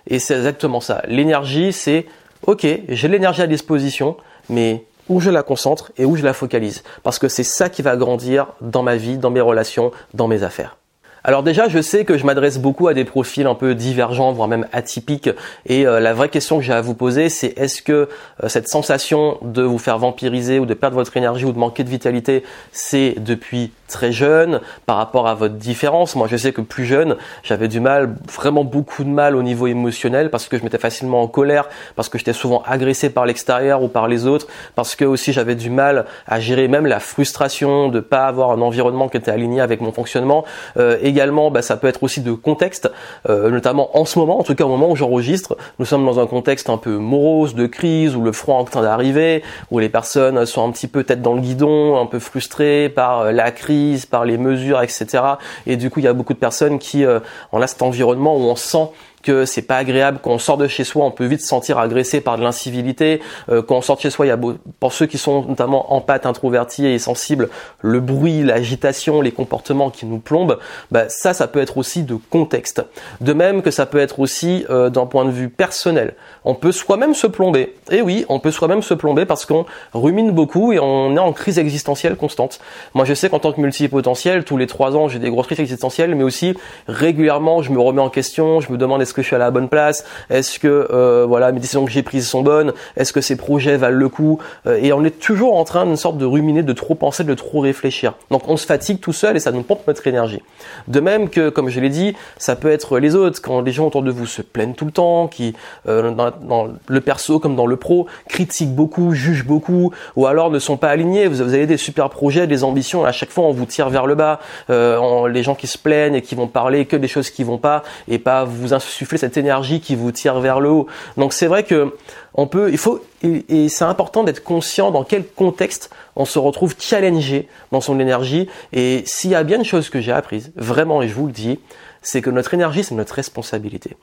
Et 0.08 0.20
c'est 0.20 0.36
exactement 0.36 0.80
ça. 0.80 1.02
L'énergie, 1.08 1.74
c'est 1.74 2.06
ok, 2.44 2.66
j'ai 2.88 3.08
l'énergie 3.08 3.42
à 3.42 3.48
disposition, 3.48 4.18
mais 4.50 4.84
où 5.10 5.20
je 5.20 5.30
la 5.30 5.44
concentre 5.44 5.92
et 5.98 6.06
où 6.06 6.16
je 6.16 6.24
la 6.24 6.34
focalise. 6.34 6.84
Parce 7.04 7.20
que 7.20 7.28
c'est 7.28 7.44
ça 7.44 7.70
qui 7.70 7.82
va 7.82 7.96
grandir 7.96 8.48
dans 8.62 8.84
ma 8.84 8.96
vie, 8.96 9.18
dans 9.18 9.32
mes 9.32 9.42
relations, 9.42 9.92
dans 10.14 10.28
mes 10.28 10.44
affaires. 10.44 10.78
Alors 11.24 11.44
déjà, 11.44 11.70
je 11.70 11.80
sais 11.84 12.04
que 12.04 12.18
je 12.18 12.26
m'adresse 12.26 12.58
beaucoup 12.58 12.88
à 12.88 12.96
des 12.96 13.06
profils 13.06 13.46
un 13.46 13.54
peu 13.54 13.76
divergents, 13.76 14.32
voire 14.32 14.48
même 14.48 14.66
atypiques. 14.74 15.30
Et 15.68 15.86
euh, 15.86 16.00
la 16.00 16.14
vraie 16.14 16.30
question 16.30 16.58
que 16.58 16.64
j'ai 16.64 16.74
à 16.74 16.82
vous 16.82 16.96
poser, 16.96 17.30
c'est 17.30 17.56
est-ce 17.60 17.84
que 17.84 18.10
euh, 18.44 18.50
cette 18.50 18.68
sensation 18.68 19.38
de 19.44 19.62
vous 19.62 19.78
faire 19.78 20.00
vampiriser 20.00 20.58
ou 20.58 20.66
de 20.66 20.74
perdre 20.74 20.96
votre 20.96 21.16
énergie 21.16 21.46
ou 21.46 21.52
de 21.52 21.60
manquer 21.60 21.84
de 21.84 21.90
vitalité, 21.90 22.44
c'est 22.72 23.14
depuis 23.20 23.72
très 23.88 24.12
jeune 24.12 24.62
par 24.88 24.98
rapport 24.98 25.28
à 25.28 25.36
votre 25.36 25.54
différence? 25.56 26.16
Moi, 26.16 26.28
je 26.28 26.38
sais 26.38 26.54
que 26.54 26.62
plus 26.62 26.86
jeune, 26.86 27.18
j'avais 27.44 27.68
du 27.68 27.82
mal, 27.82 28.16
vraiment 28.34 28.64
beaucoup 28.64 29.04
de 29.04 29.10
mal 29.10 29.36
au 29.36 29.44
niveau 29.44 29.68
émotionnel 29.68 30.32
parce 30.32 30.48
que 30.48 30.58
je 30.58 30.64
m'étais 30.64 30.80
facilement 30.80 31.22
en 31.22 31.28
colère, 31.28 31.70
parce 31.96 32.10
que 32.10 32.18
j'étais 32.18 32.34
souvent 32.34 32.64
agressé 32.66 33.12
par 33.12 33.28
l'extérieur 33.28 33.84
ou 33.84 33.90
par 33.90 34.08
les 34.08 34.26
autres, 34.26 34.48
parce 34.74 34.96
que 34.96 35.06
aussi 35.06 35.34
j'avais 35.34 35.56
du 35.56 35.70
mal 35.70 36.06
à 36.26 36.40
gérer 36.40 36.68
même 36.68 36.88
la 36.88 37.00
frustration 37.00 37.90
de 37.90 38.00
pas 38.00 38.26
avoir 38.26 38.50
un 38.50 38.62
environnement 38.62 39.08
qui 39.08 39.18
était 39.18 39.30
aligné 39.30 39.62
avec 39.62 39.82
mon 39.82 39.92
fonctionnement. 39.92 40.46
Euh, 40.78 40.98
également, 41.12 41.52
bah, 41.52 41.62
ça 41.62 41.78
peut 41.78 41.88
être 41.88 42.04
aussi 42.04 42.22
de 42.22 42.32
contexte, 42.34 42.92
euh, 43.30 43.50
notamment 43.50 43.98
en 43.98 44.06
ce 44.06 44.20
moment, 44.20 44.40
en 44.40 44.44
tout 44.44 44.56
cas 44.56 44.64
au 44.64 44.70
moment 44.70 44.90
où 44.90 44.96
j'enregistre, 44.96 45.58
nous 45.80 45.86
sommes 45.86 46.06
dans 46.06 46.20
un 46.20 46.28
contexte 46.28 46.70
un 46.70 46.78
peu 46.78 46.98
morose, 46.98 47.56
de 47.56 47.68
crise, 47.68 48.16
où 48.16 48.22
le 48.22 48.32
froid 48.32 48.56
est 48.56 48.62
en 48.62 48.66
train 48.66 48.82
d'arriver, 48.82 49.44
où 49.70 49.80
les 49.80 49.90
personnes 49.90 50.46
sont 50.46 50.68
un 50.68 50.72
petit 50.72 50.88
peu 50.88 51.04
tête 51.04 51.22
dans 51.22 51.34
le 51.34 51.42
guidon, 51.42 52.00
un 52.00 52.06
peu 52.06 52.20
frustrées 52.20 52.90
par 52.90 53.22
euh, 53.22 53.32
la 53.32 53.52
crise, 53.52 54.06
par 54.06 54.26
les 54.26 54.38
mesures, 54.38 54.82
etc. 54.82 55.24
Et 55.68 55.78
du 55.78 55.90
coup, 55.90 56.00
il 56.00 56.04
y 56.04 56.08
a 56.08 56.14
beaucoup 56.14 56.34
de 56.34 56.40
personnes 56.40 56.80
qui 56.80 57.06
euh, 57.06 57.20
ont 57.52 57.60
cet 57.68 57.82
environnement 57.82 58.36
où 58.36 58.42
on 58.42 58.56
sent 58.56 58.90
que 59.22 59.46
c'est 59.46 59.62
pas 59.62 59.78
agréable 59.78 60.20
quand 60.22 60.32
on 60.32 60.40
sort 60.40 60.58
de 60.58 60.68
chez 60.68 60.84
soi, 60.84 61.06
on 61.06 61.12
peut 61.12 61.26
vite 61.26 61.42
se 61.42 61.48
sentir 61.48 61.78
agressé 61.78 62.22
par 62.22 62.38
de 62.38 62.44
l'incivilité. 62.44 63.22
Euh, 63.50 63.62
quand 63.62 63.82
sort 63.82 63.98
de 63.98 64.02
chez 64.02 64.10
soi, 64.10 64.26
il 64.26 64.30
y 64.30 64.32
a 64.32 64.40
pour 64.80 64.94
ceux 64.94 65.06
qui 65.06 65.18
sont 65.18 65.46
notamment 65.46 65.94
empathes, 65.94 66.26
introvertis 66.26 66.86
et 66.86 67.00
sensibles, 67.00 67.50
le 67.82 68.00
bruit, 68.00 68.44
l'agitation, 68.44 69.22
les 69.22 69.32
comportements 69.32 69.90
qui 69.90 70.06
nous 70.06 70.20
plombent, 70.20 70.58
bah, 70.92 71.06
ça, 71.10 71.34
ça 71.34 71.48
peut 71.48 71.60
être 71.60 71.78
aussi 71.78 72.04
de 72.04 72.18
contexte. 72.30 72.84
De 73.20 73.34
même 73.34 73.62
que 73.62 73.72
ça 73.72 73.86
peut 73.86 74.00
être 74.00 74.20
aussi 74.20 74.66
euh, 74.70 74.90
d'un 74.90 75.06
point 75.06 75.26
de 75.26 75.32
vue 75.32 75.50
personnel. 75.50 76.16
On 76.46 76.56
peut 76.56 76.72
soi-même 76.72 77.14
se 77.14 77.28
plomber. 77.28 77.76
Et 77.90 78.02
oui, 78.02 78.26
on 78.30 78.40
peut 78.40 78.52
soi-même 78.52 78.82
se 78.82 78.94
plomber 78.94 79.26
parce 79.26 79.46
qu'on 79.46 79.66
rumine 79.94 80.32
beaucoup 80.32 80.74
et 80.74 80.80
on 80.80 81.16
est 81.16 81.20
en 81.20 81.34
crise 81.34 81.60
existentielle 81.60 82.16
constante. 82.16 82.60
Moi, 82.94 83.06
je 83.06 83.14
sais 83.14 83.30
qu'en 83.30 83.40
tant 83.40 83.52
que 83.52 83.62
multipotentiel, 83.62 84.44
tous 84.44 84.58
les 84.58 84.68
trois 84.68 84.96
ans, 84.96 85.08
j'ai 85.08 85.20
des 85.20 85.30
grosses 85.30 85.48
crises 85.48 85.60
existentielles, 85.60 86.16
mais 86.16 86.24
aussi 86.24 86.56
régulièrement, 86.88 87.62
je 87.62 87.72
me 87.72 87.80
remets 87.80 88.02
en 88.02 88.10
question, 88.10 88.62
je 88.62 88.72
me 88.72 88.78
demande 88.78 89.02
Est-ce 89.12 89.16
que 89.18 89.24
je 89.24 89.28
suis 89.28 89.36
à 89.36 89.40
la 89.40 89.52
bonne 89.52 89.68
place 89.68 90.06
Est-ce 90.30 90.58
que 90.58 90.88
euh, 90.90 91.26
voilà 91.28 91.52
mes 91.52 91.60
décisions 91.60 91.84
que 91.84 91.92
j'ai 91.92 92.02
prises 92.02 92.30
sont 92.30 92.44
bonnes 92.44 92.72
Est-ce 92.96 93.12
que 93.12 93.20
ces 93.20 93.36
projets 93.36 93.76
valent 93.76 93.98
le 93.98 94.08
coup 94.08 94.40
euh, 94.68 94.80
Et 94.82 94.94
on 94.94 95.04
est 95.04 95.20
toujours 95.20 95.58
en 95.58 95.66
train 95.66 95.86
d'une 95.86 95.98
sorte 95.98 96.18
de 96.18 96.24
ruminer, 96.24 96.64
de 96.64 96.72
trop 96.72 96.96
penser, 96.96 97.26
de 97.26 97.34
trop 97.34 97.60
réfléchir. 97.60 98.14
Donc 98.30 98.48
on 98.48 98.56
se 98.56 98.66
fatigue 98.66 99.02
tout 99.02 99.12
seul 99.12 99.36
et 99.36 99.42
ça 99.42 99.52
nous 99.52 99.64
pompe 99.64 99.86
notre 99.86 100.08
énergie. 100.08 100.42
De 100.88 101.02
même 101.02 101.28
que, 101.28 101.50
comme 101.50 101.68
je 101.68 101.82
l'ai 101.82 101.90
dit, 101.90 102.16
ça 102.38 102.56
peut 102.56 102.72
être 102.72 103.00
les 103.00 103.16
autres 103.16 103.42
quand 103.42 103.60
les 103.60 103.74
gens 103.74 103.88
autour 103.88 104.02
de 104.02 104.12
vous 104.12 104.26
se 104.26 104.42
plaignent 104.42 104.76
tout 104.76 104.86
le 104.86 104.94
temps, 104.94 105.28
qui 105.28 105.56
euh, 105.90 106.12
dans, 106.12 106.70
le 106.88 107.02
perso 107.02 107.40
comme 107.40 107.58
dans 107.58 107.66
le 107.66 107.76
pro 107.76 108.08
critiquent 108.30 108.74
beaucoup, 108.74 109.12
jugent 109.12 109.46
beaucoup, 109.46 109.92
ou 110.16 110.26
alors 110.26 110.52
ne 110.52 110.60
sont 110.60 110.78
pas 110.78 110.88
alignés. 110.88 111.28
Vous, 111.28 111.42
avez 111.42 111.68
des 111.68 111.76
super 111.76 112.10
projets, 112.10 112.48
des 112.48 112.64
ambitions, 112.64 113.06
et 113.06 113.10
à 113.10 113.12
chaque 113.12 113.32
fois 113.32 113.44
on 113.44 113.52
vous 113.52 113.66
tire 113.66 113.90
vers 113.90 114.06
le 114.06 114.16
bas. 114.16 114.40
Euh, 114.70 115.28
les 115.28 115.44
gens 115.44 115.56
qui 115.56 115.68
se 115.68 115.78
plaignent 115.78 116.16
et 116.16 116.22
qui 116.22 116.36
vont 116.36 116.48
parler 116.48 116.86
que 116.86 116.96
des 116.96 117.10
choses 117.10 117.30
qui 117.30 117.44
vont 117.44 117.58
pas, 117.58 117.84
et 118.08 118.20
pas 118.20 118.46
vous 118.46 118.74
insuffler 118.74 119.01
cette 119.06 119.38
énergie 119.38 119.82
qui 119.82 119.96
vous 119.96 120.12
tire 120.12 120.40
vers 120.40 120.60
le 120.60 120.70
haut. 120.70 120.88
Donc 121.18 121.34
c'est 121.34 121.48
vrai 121.48 121.64
que 121.64 121.96
on 122.34 122.48
peut, 122.48 122.72
il 122.72 122.78
faut, 122.78 123.04
et 123.24 123.68
c'est 123.68 123.84
important 123.84 124.24
d'être 124.24 124.44
conscient 124.44 124.92
dans 124.92 125.04
quel 125.04 125.28
contexte 125.28 125.90
on 126.16 126.26
se 126.26 126.40
retrouve 126.40 126.76
challengé 126.80 127.48
dans 127.72 127.82
son 127.82 128.00
énergie. 128.00 128.48
Et 128.74 129.04
s'il 129.06 129.32
y 129.32 129.36
a 129.36 129.44
bien 129.44 129.58
une 129.58 129.66
chose 129.66 129.90
que 129.90 130.00
j'ai 130.00 130.12
apprise, 130.12 130.52
vraiment, 130.56 131.02
et 131.02 131.08
je 131.08 131.14
vous 131.14 131.28
le 131.28 131.34
dis, 131.34 131.60
c'est 132.02 132.22
que 132.22 132.30
notre 132.30 132.54
énergie, 132.54 132.84
c'est 132.84 132.96
notre 132.96 133.14
responsabilité. 133.14 133.98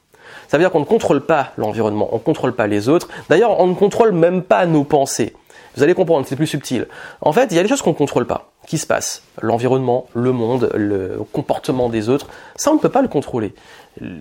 Ça 0.49 0.57
veut 0.57 0.62
dire 0.62 0.71
qu'on 0.71 0.81
ne 0.81 0.85
contrôle 0.85 1.25
pas 1.25 1.52
l'environnement, 1.57 2.09
on 2.12 2.17
ne 2.17 2.23
contrôle 2.23 2.55
pas 2.55 2.67
les 2.67 2.88
autres. 2.88 3.09
D'ailleurs, 3.28 3.59
on 3.61 3.67
ne 3.67 3.75
contrôle 3.75 4.12
même 4.12 4.43
pas 4.43 4.67
nos 4.67 4.85
pensées. 4.85 5.35
Vous 5.76 5.83
allez 5.83 5.95
comprendre, 5.95 6.26
c'est 6.26 6.37
plus 6.37 6.47
subtil. 6.47 6.87
En 7.21 7.33
fait, 7.33 7.47
il 7.50 7.57
y 7.57 7.61
a 7.61 7.62
des 7.62 7.69
choses 7.69 7.83
qu'on 7.83 7.90
ne 7.90 7.97
contrôle 7.97 8.26
pas, 8.26 8.50
qui 8.68 8.78
se 8.78 8.87
passent. 8.87 9.22
L'environnement, 9.40 10.06
le 10.14 10.30
monde, 10.32 10.70
le 10.75 11.18
comportement 11.32 11.88
des 11.88 12.08
autres, 12.08 12.28
ça 12.54 12.70
on 12.70 12.75
ne 12.75 12.78
peut 12.78 12.88
pas 12.88 13.02
le 13.02 13.08
contrôler. 13.08 13.54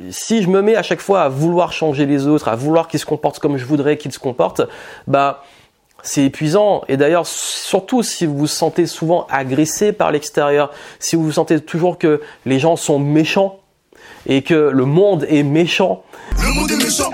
Si 0.10 0.42
je 0.42 0.48
me 0.48 0.62
mets 0.62 0.76
à 0.76 0.84
chaque 0.84 1.02
fois 1.02 1.22
à 1.22 1.30
vouloir 1.30 1.72
changer 1.74 2.06
les 2.06 2.26
autres, 2.26 2.48
à 2.48 2.56
vouloir 2.56 2.88
qu'ils 2.88 3.00
se 3.00 3.06
comportent 3.06 3.40
comme 3.40 3.58
je 3.58 3.66
voudrais 3.66 3.98
qu'ils 3.98 4.14
se 4.14 4.20
comportent, 4.20 4.62
bah 5.06 5.44
c'est 6.02 6.24
épuisant. 6.24 6.84
Et 6.88 6.96
d'ailleurs, 6.98 7.28
surtout 7.28 8.02
si 8.02 8.26
vous 8.26 8.38
vous 8.38 8.48
sentez 8.48 8.88
souvent 8.88 9.28
agressé 9.30 9.92
par 9.92 10.12
l'extérieur, 10.12 10.72
si 11.00 11.16
vous 11.16 11.24
vous 11.24 11.34
sentez 11.34 11.60
toujours 11.60 11.98
que 11.98 12.22
les 12.46 12.60
gens 12.60 12.76
sont 12.76 13.00
méchants, 13.00 13.60
et 14.28 14.42
que 14.42 14.54
le 14.54 14.86
monde 14.86 15.26
est 15.30 15.44
méchant. 15.44 16.04
Le 16.38 16.54
monde 16.54 16.72
est 16.72 16.84
méchant. 16.84 17.10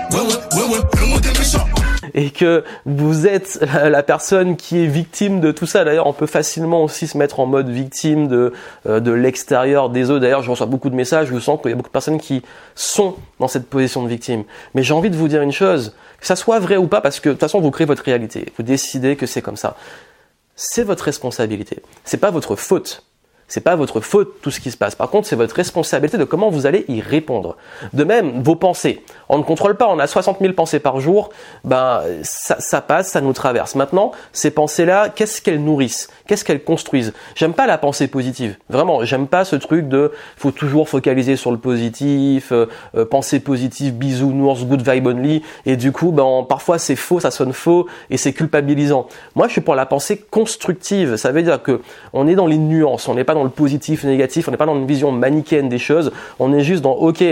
Et 2.14 2.30
que 2.30 2.64
vous 2.86 3.26
êtes 3.26 3.60
la 3.74 4.02
personne 4.02 4.56
qui 4.56 4.82
est 4.82 4.86
victime 4.86 5.40
de 5.40 5.52
tout 5.52 5.66
ça. 5.66 5.84
D'ailleurs, 5.84 6.06
on 6.06 6.12
peut 6.12 6.26
facilement 6.26 6.84
aussi 6.84 7.06
se 7.06 7.18
mettre 7.18 7.40
en 7.40 7.46
mode 7.46 7.68
victime 7.68 8.28
de 8.28 8.52
euh, 8.86 9.00
de 9.00 9.10
l'extérieur 9.10 9.90
des 9.90 10.10
autres. 10.10 10.20
D'ailleurs, 10.20 10.42
je 10.42 10.50
reçois 10.50 10.66
beaucoup 10.66 10.90
de 10.90 10.94
messages. 10.94 11.28
Je 11.28 11.38
sens 11.38 11.60
qu'il 11.60 11.70
y 11.70 11.72
a 11.72 11.76
beaucoup 11.76 11.88
de 11.88 11.92
personnes 11.92 12.20
qui 12.20 12.42
sont 12.74 13.16
dans 13.40 13.48
cette 13.48 13.68
position 13.68 14.02
de 14.02 14.08
victime. 14.08 14.44
Mais 14.74 14.82
j'ai 14.82 14.94
envie 14.94 15.10
de 15.10 15.16
vous 15.16 15.28
dire 15.28 15.42
une 15.42 15.52
chose, 15.52 15.94
que 16.20 16.26
ça 16.26 16.36
soit 16.36 16.58
vrai 16.58 16.76
ou 16.76 16.86
pas, 16.86 17.00
parce 17.00 17.20
que 17.20 17.30
de 17.30 17.34
toute 17.34 17.40
façon, 17.40 17.60
vous 17.60 17.70
créez 17.70 17.86
votre 17.86 18.02
réalité. 18.02 18.52
Vous 18.56 18.62
décidez 18.62 19.16
que 19.16 19.26
c'est 19.26 19.42
comme 19.42 19.56
ça. 19.56 19.76
C'est 20.56 20.84
votre 20.84 21.04
responsabilité. 21.04 21.82
C'est 22.04 22.18
pas 22.18 22.30
votre 22.30 22.56
faute. 22.56 23.04
C'est 23.54 23.60
pas 23.60 23.76
votre 23.76 24.00
faute 24.00 24.40
tout 24.42 24.50
ce 24.50 24.58
qui 24.58 24.72
se 24.72 24.76
passe. 24.76 24.96
Par 24.96 25.10
contre, 25.10 25.28
c'est 25.28 25.36
votre 25.36 25.54
responsabilité 25.54 26.18
de 26.18 26.24
comment 26.24 26.50
vous 26.50 26.66
allez 26.66 26.84
y 26.88 27.00
répondre. 27.00 27.56
De 27.92 28.02
même, 28.02 28.42
vos 28.42 28.56
pensées. 28.56 29.04
On 29.28 29.38
ne 29.38 29.44
contrôle 29.44 29.76
pas. 29.76 29.86
On 29.86 30.00
a 30.00 30.08
60 30.08 30.40
000 30.40 30.54
pensées 30.54 30.80
par 30.80 30.98
jour. 30.98 31.30
Ben, 31.62 32.02
ça, 32.24 32.80
passe, 32.80 33.12
ça 33.12 33.20
nous 33.20 33.32
traverse. 33.32 33.76
Maintenant, 33.76 34.10
ces 34.32 34.50
pensées-là, 34.50 35.08
qu'est-ce 35.08 35.40
qu'elles 35.40 35.62
nourrissent? 35.62 36.08
Qu'est-ce 36.26 36.44
qu'elles 36.44 36.64
construisent? 36.64 37.12
J'aime 37.36 37.52
pas 37.52 37.68
la 37.68 37.78
pensée 37.78 38.08
positive. 38.08 38.56
Vraiment, 38.68 39.04
j'aime 39.04 39.28
pas 39.28 39.44
ce 39.44 39.54
truc 39.54 39.88
de 39.88 40.10
faut 40.36 40.50
toujours 40.50 40.88
focaliser 40.88 41.36
sur 41.36 41.52
le 41.52 41.58
positif, 41.58 42.50
euh, 42.50 42.66
euh, 42.96 43.04
pensée 43.04 43.38
positive, 43.38 43.94
bisounours, 43.94 44.64
good 44.64 44.82
vibe 44.82 45.06
only. 45.06 45.44
Et 45.64 45.76
du 45.76 45.92
coup, 45.92 46.10
ben, 46.10 46.44
parfois 46.48 46.78
c'est 46.78 46.96
faux, 46.96 47.20
ça 47.20 47.30
sonne 47.30 47.52
faux 47.52 47.86
et 48.10 48.16
c'est 48.16 48.32
culpabilisant. 48.32 49.06
Moi, 49.36 49.46
je 49.46 49.52
suis 49.52 49.60
pour 49.60 49.76
la 49.76 49.86
pensée 49.86 50.16
constructive. 50.18 51.14
Ça 51.14 51.30
veut 51.30 51.42
dire 51.42 51.62
que 51.62 51.80
on 52.12 52.26
est 52.26 52.34
dans 52.34 52.48
les 52.48 52.58
nuances. 52.58 53.06
On 53.06 53.14
n'est 53.14 53.22
pas 53.22 53.34
dans 53.34 53.43
le 53.44 53.50
positif, 53.50 54.04
négatif, 54.04 54.48
on 54.48 54.50
n'est 54.50 54.56
pas 54.56 54.66
dans 54.66 54.76
une 54.76 54.86
vision 54.86 55.12
manichéenne 55.12 55.68
des 55.68 55.78
choses, 55.78 56.12
on 56.38 56.52
est 56.52 56.62
juste 56.62 56.82
dans 56.82 56.94
OK, 56.94 57.22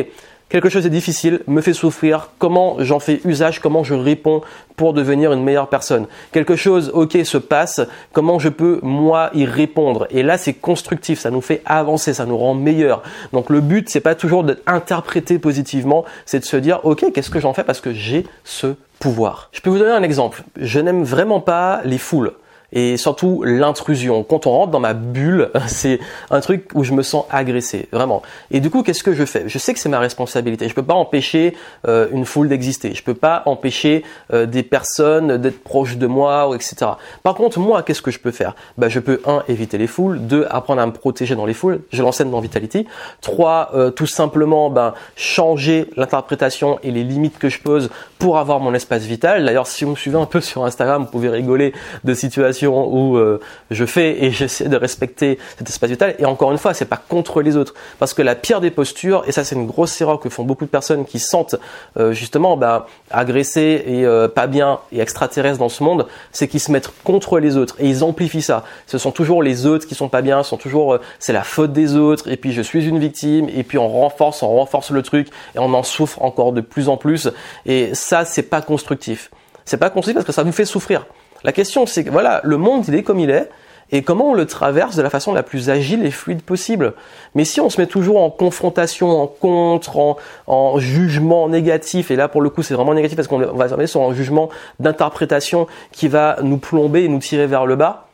quelque 0.52 0.68
chose 0.68 0.84
est 0.84 0.90
difficile, 0.90 1.40
me 1.46 1.62
fait 1.62 1.72
souffrir, 1.72 2.28
comment 2.38 2.76
j'en 2.78 3.00
fais 3.00 3.22
usage, 3.24 3.60
comment 3.60 3.84
je 3.84 3.94
réponds 3.94 4.42
pour 4.76 4.92
devenir 4.92 5.32
une 5.32 5.42
meilleure 5.42 5.68
personne. 5.68 6.06
Quelque 6.30 6.56
chose, 6.56 6.90
ok, 6.92 7.16
se 7.24 7.38
passe, 7.38 7.80
comment 8.12 8.38
je 8.38 8.50
peux, 8.50 8.78
moi, 8.82 9.30
y 9.32 9.46
répondre. 9.46 10.06
Et 10.10 10.22
là, 10.22 10.36
c'est 10.36 10.52
constructif, 10.52 11.20
ça 11.20 11.30
nous 11.30 11.40
fait 11.40 11.62
avancer, 11.64 12.12
ça 12.12 12.26
nous 12.26 12.36
rend 12.36 12.54
meilleur. 12.54 13.02
Donc 13.32 13.48
le 13.48 13.62
but, 13.62 13.88
c'est 13.88 14.00
pas 14.00 14.14
toujours 14.14 14.44
d'être 14.44 14.62
interprété 14.66 15.38
positivement, 15.38 16.04
c'est 16.26 16.40
de 16.40 16.44
se 16.44 16.58
dire, 16.58 16.80
ok, 16.84 17.12
qu'est-ce 17.14 17.30
que 17.30 17.40
j'en 17.40 17.54
fais 17.54 17.64
parce 17.64 17.80
que 17.80 17.94
j'ai 17.94 18.26
ce 18.44 18.74
pouvoir. 18.98 19.48
Je 19.52 19.62
peux 19.62 19.70
vous 19.70 19.78
donner 19.78 19.92
un 19.92 20.02
exemple. 20.02 20.42
Je 20.60 20.80
n'aime 20.80 21.02
vraiment 21.02 21.40
pas 21.40 21.80
les 21.84 21.98
foules 21.98 22.32
et 22.72 22.96
surtout 22.96 23.42
l'intrusion. 23.44 24.24
Quand 24.24 24.46
on 24.46 24.50
rentre 24.50 24.70
dans 24.70 24.80
ma 24.80 24.94
bulle, 24.94 25.50
c'est 25.66 26.00
un 26.30 26.40
truc 26.40 26.68
où 26.74 26.84
je 26.84 26.92
me 26.92 27.02
sens 27.02 27.24
agressé, 27.30 27.88
vraiment. 27.92 28.22
Et 28.50 28.60
du 28.60 28.70
coup, 28.70 28.82
qu'est-ce 28.82 29.02
que 29.02 29.12
je 29.12 29.24
fais? 29.24 29.44
Je 29.46 29.58
sais 29.58 29.74
que 29.74 29.80
c'est 29.80 29.88
ma 29.88 29.98
responsabilité. 29.98 30.68
Je 30.68 30.74
peux 30.74 30.82
pas 30.82 30.94
empêcher 30.94 31.54
euh, 31.86 32.08
une 32.12 32.24
foule 32.24 32.48
d'exister. 32.48 32.94
Je 32.94 33.02
peux 33.02 33.14
pas 33.14 33.42
empêcher 33.46 34.04
euh, 34.32 34.46
des 34.46 34.62
personnes 34.62 35.36
d'être 35.36 35.62
proches 35.62 35.96
de 35.96 36.06
moi, 36.06 36.50
etc. 36.54 36.92
Par 37.22 37.34
contre, 37.34 37.58
moi, 37.58 37.82
qu'est-ce 37.82 38.02
que 38.02 38.10
je 38.10 38.18
peux 38.18 38.30
faire? 38.30 38.54
Bah, 38.78 38.88
je 38.88 39.00
peux 39.00 39.20
un 39.26 39.42
éviter 39.48 39.78
les 39.78 39.86
foules, 39.86 40.20
deux 40.20 40.46
apprendre 40.50 40.80
à 40.80 40.86
me 40.86 40.92
protéger 40.92 41.36
dans 41.36 41.46
les 41.46 41.54
foules. 41.54 41.80
Je 41.92 42.02
l'enseigne 42.02 42.30
dans 42.30 42.40
Vitality. 42.40 42.86
Trois, 43.20 43.70
euh, 43.74 43.90
tout 43.90 44.06
simplement, 44.06 44.70
ben 44.70 44.94
changer 45.16 45.90
l'interprétation 45.96 46.78
et 46.82 46.90
les 46.90 47.04
limites 47.04 47.38
que 47.38 47.48
je 47.48 47.60
pose 47.60 47.90
pour 48.18 48.38
avoir 48.38 48.60
mon 48.60 48.72
espace 48.74 49.02
vital. 49.02 49.44
D'ailleurs, 49.44 49.66
si 49.66 49.84
vous 49.84 49.92
me 49.92 49.96
suivez 49.96 50.18
un 50.18 50.26
peu 50.26 50.40
sur 50.40 50.64
Instagram, 50.64 51.02
vous 51.04 51.10
pouvez 51.10 51.28
rigoler 51.28 51.72
de 52.04 52.14
situations 52.14 52.61
où 52.66 53.16
euh, 53.16 53.40
je 53.70 53.84
fais 53.84 54.24
et 54.24 54.30
j'essaie 54.30 54.68
de 54.68 54.76
respecter 54.76 55.38
cet 55.58 55.68
espace 55.68 55.90
vital. 55.90 56.14
Et 56.18 56.24
encore 56.24 56.52
une 56.52 56.58
fois, 56.58 56.74
c'est 56.74 56.84
pas 56.84 56.96
contre 56.96 57.42
les 57.42 57.56
autres, 57.56 57.74
parce 57.98 58.14
que 58.14 58.22
la 58.22 58.34
pire 58.34 58.60
des 58.60 58.70
postures, 58.70 59.24
et 59.26 59.32
ça 59.32 59.44
c'est 59.44 59.54
une 59.54 59.66
grosse 59.66 60.00
erreur 60.00 60.20
que 60.20 60.28
font 60.28 60.44
beaucoup 60.44 60.64
de 60.64 60.70
personnes 60.70 61.04
qui 61.04 61.18
sentent 61.18 61.56
euh, 61.96 62.12
justement 62.12 62.56
bah, 62.56 62.86
agressées 63.10 63.82
et 63.86 64.04
euh, 64.04 64.28
pas 64.28 64.46
bien 64.46 64.80
et 64.92 65.00
extraterrestres 65.00 65.58
dans 65.58 65.68
ce 65.68 65.82
monde, 65.82 66.06
c'est 66.32 66.48
qu'ils 66.48 66.60
se 66.60 66.70
mettent 66.70 66.90
contre 67.04 67.38
les 67.38 67.56
autres 67.56 67.76
et 67.78 67.88
ils 67.88 68.04
amplifient 68.04 68.42
ça. 68.42 68.64
Ce 68.86 68.98
sont 68.98 69.12
toujours 69.12 69.42
les 69.42 69.66
autres 69.66 69.86
qui 69.86 69.94
sont 69.94 70.08
pas 70.08 70.22
bien, 70.22 70.42
sont 70.42 70.56
toujours 70.56 70.98
c'est 71.18 71.32
la 71.32 71.42
faute 71.42 71.72
des 71.72 71.96
autres 71.96 72.30
et 72.30 72.36
puis 72.36 72.52
je 72.52 72.62
suis 72.62 72.86
une 72.86 72.98
victime 72.98 73.48
et 73.48 73.62
puis 73.62 73.78
on 73.78 73.88
renforce, 73.88 74.42
on 74.42 74.48
renforce 74.48 74.90
le 74.90 75.02
truc 75.02 75.28
et 75.54 75.58
on 75.58 75.72
en 75.74 75.82
souffre 75.82 76.22
encore 76.22 76.52
de 76.52 76.60
plus 76.60 76.88
en 76.88 76.96
plus. 76.96 77.28
Et 77.66 77.94
ça 77.94 78.24
c'est 78.24 78.42
pas 78.42 78.62
constructif. 78.62 79.30
C'est 79.64 79.76
pas 79.76 79.90
constructif 79.90 80.14
parce 80.14 80.26
que 80.26 80.32
ça 80.32 80.44
nous 80.44 80.52
fait 80.52 80.64
souffrir. 80.64 81.06
La 81.44 81.52
question, 81.52 81.86
c'est 81.86 82.04
que 82.04 82.10
voilà, 82.10 82.40
le 82.44 82.56
monde, 82.56 82.84
il 82.88 82.94
est 82.94 83.02
comme 83.02 83.18
il 83.18 83.30
est, 83.30 83.48
et 83.92 84.02
comment 84.02 84.30
on 84.30 84.34
le 84.34 84.46
traverse 84.46 84.96
de 84.96 85.02
la 85.02 85.10
façon 85.10 85.34
la 85.34 85.42
plus 85.42 85.68
agile 85.68 86.04
et 86.06 86.10
fluide 86.10 86.42
possible. 86.42 86.94
Mais 87.34 87.44
si 87.44 87.60
on 87.60 87.68
se 87.68 87.80
met 87.80 87.86
toujours 87.86 88.22
en 88.22 88.30
confrontation, 88.30 89.10
en 89.20 89.26
contre, 89.26 90.16
en, 90.46 90.78
jugement 90.78 91.48
négatif, 91.48 92.10
et 92.10 92.16
là 92.16 92.28
pour 92.28 92.40
le 92.40 92.48
coup 92.48 92.62
c'est 92.62 92.74
vraiment 92.74 92.94
négatif 92.94 93.16
parce 93.16 93.28
qu'on 93.28 93.38
va 93.38 93.68
se 93.68 93.86
sur 93.86 94.02
un 94.02 94.14
jugement 94.14 94.48
d'interprétation 94.80 95.66
qui 95.92 96.08
va 96.08 96.38
nous 96.42 96.56
plomber 96.56 97.04
et 97.04 97.08
nous 97.08 97.18
tirer 97.18 97.46
vers 97.46 97.66
le 97.66 97.76
bas, 97.76 98.08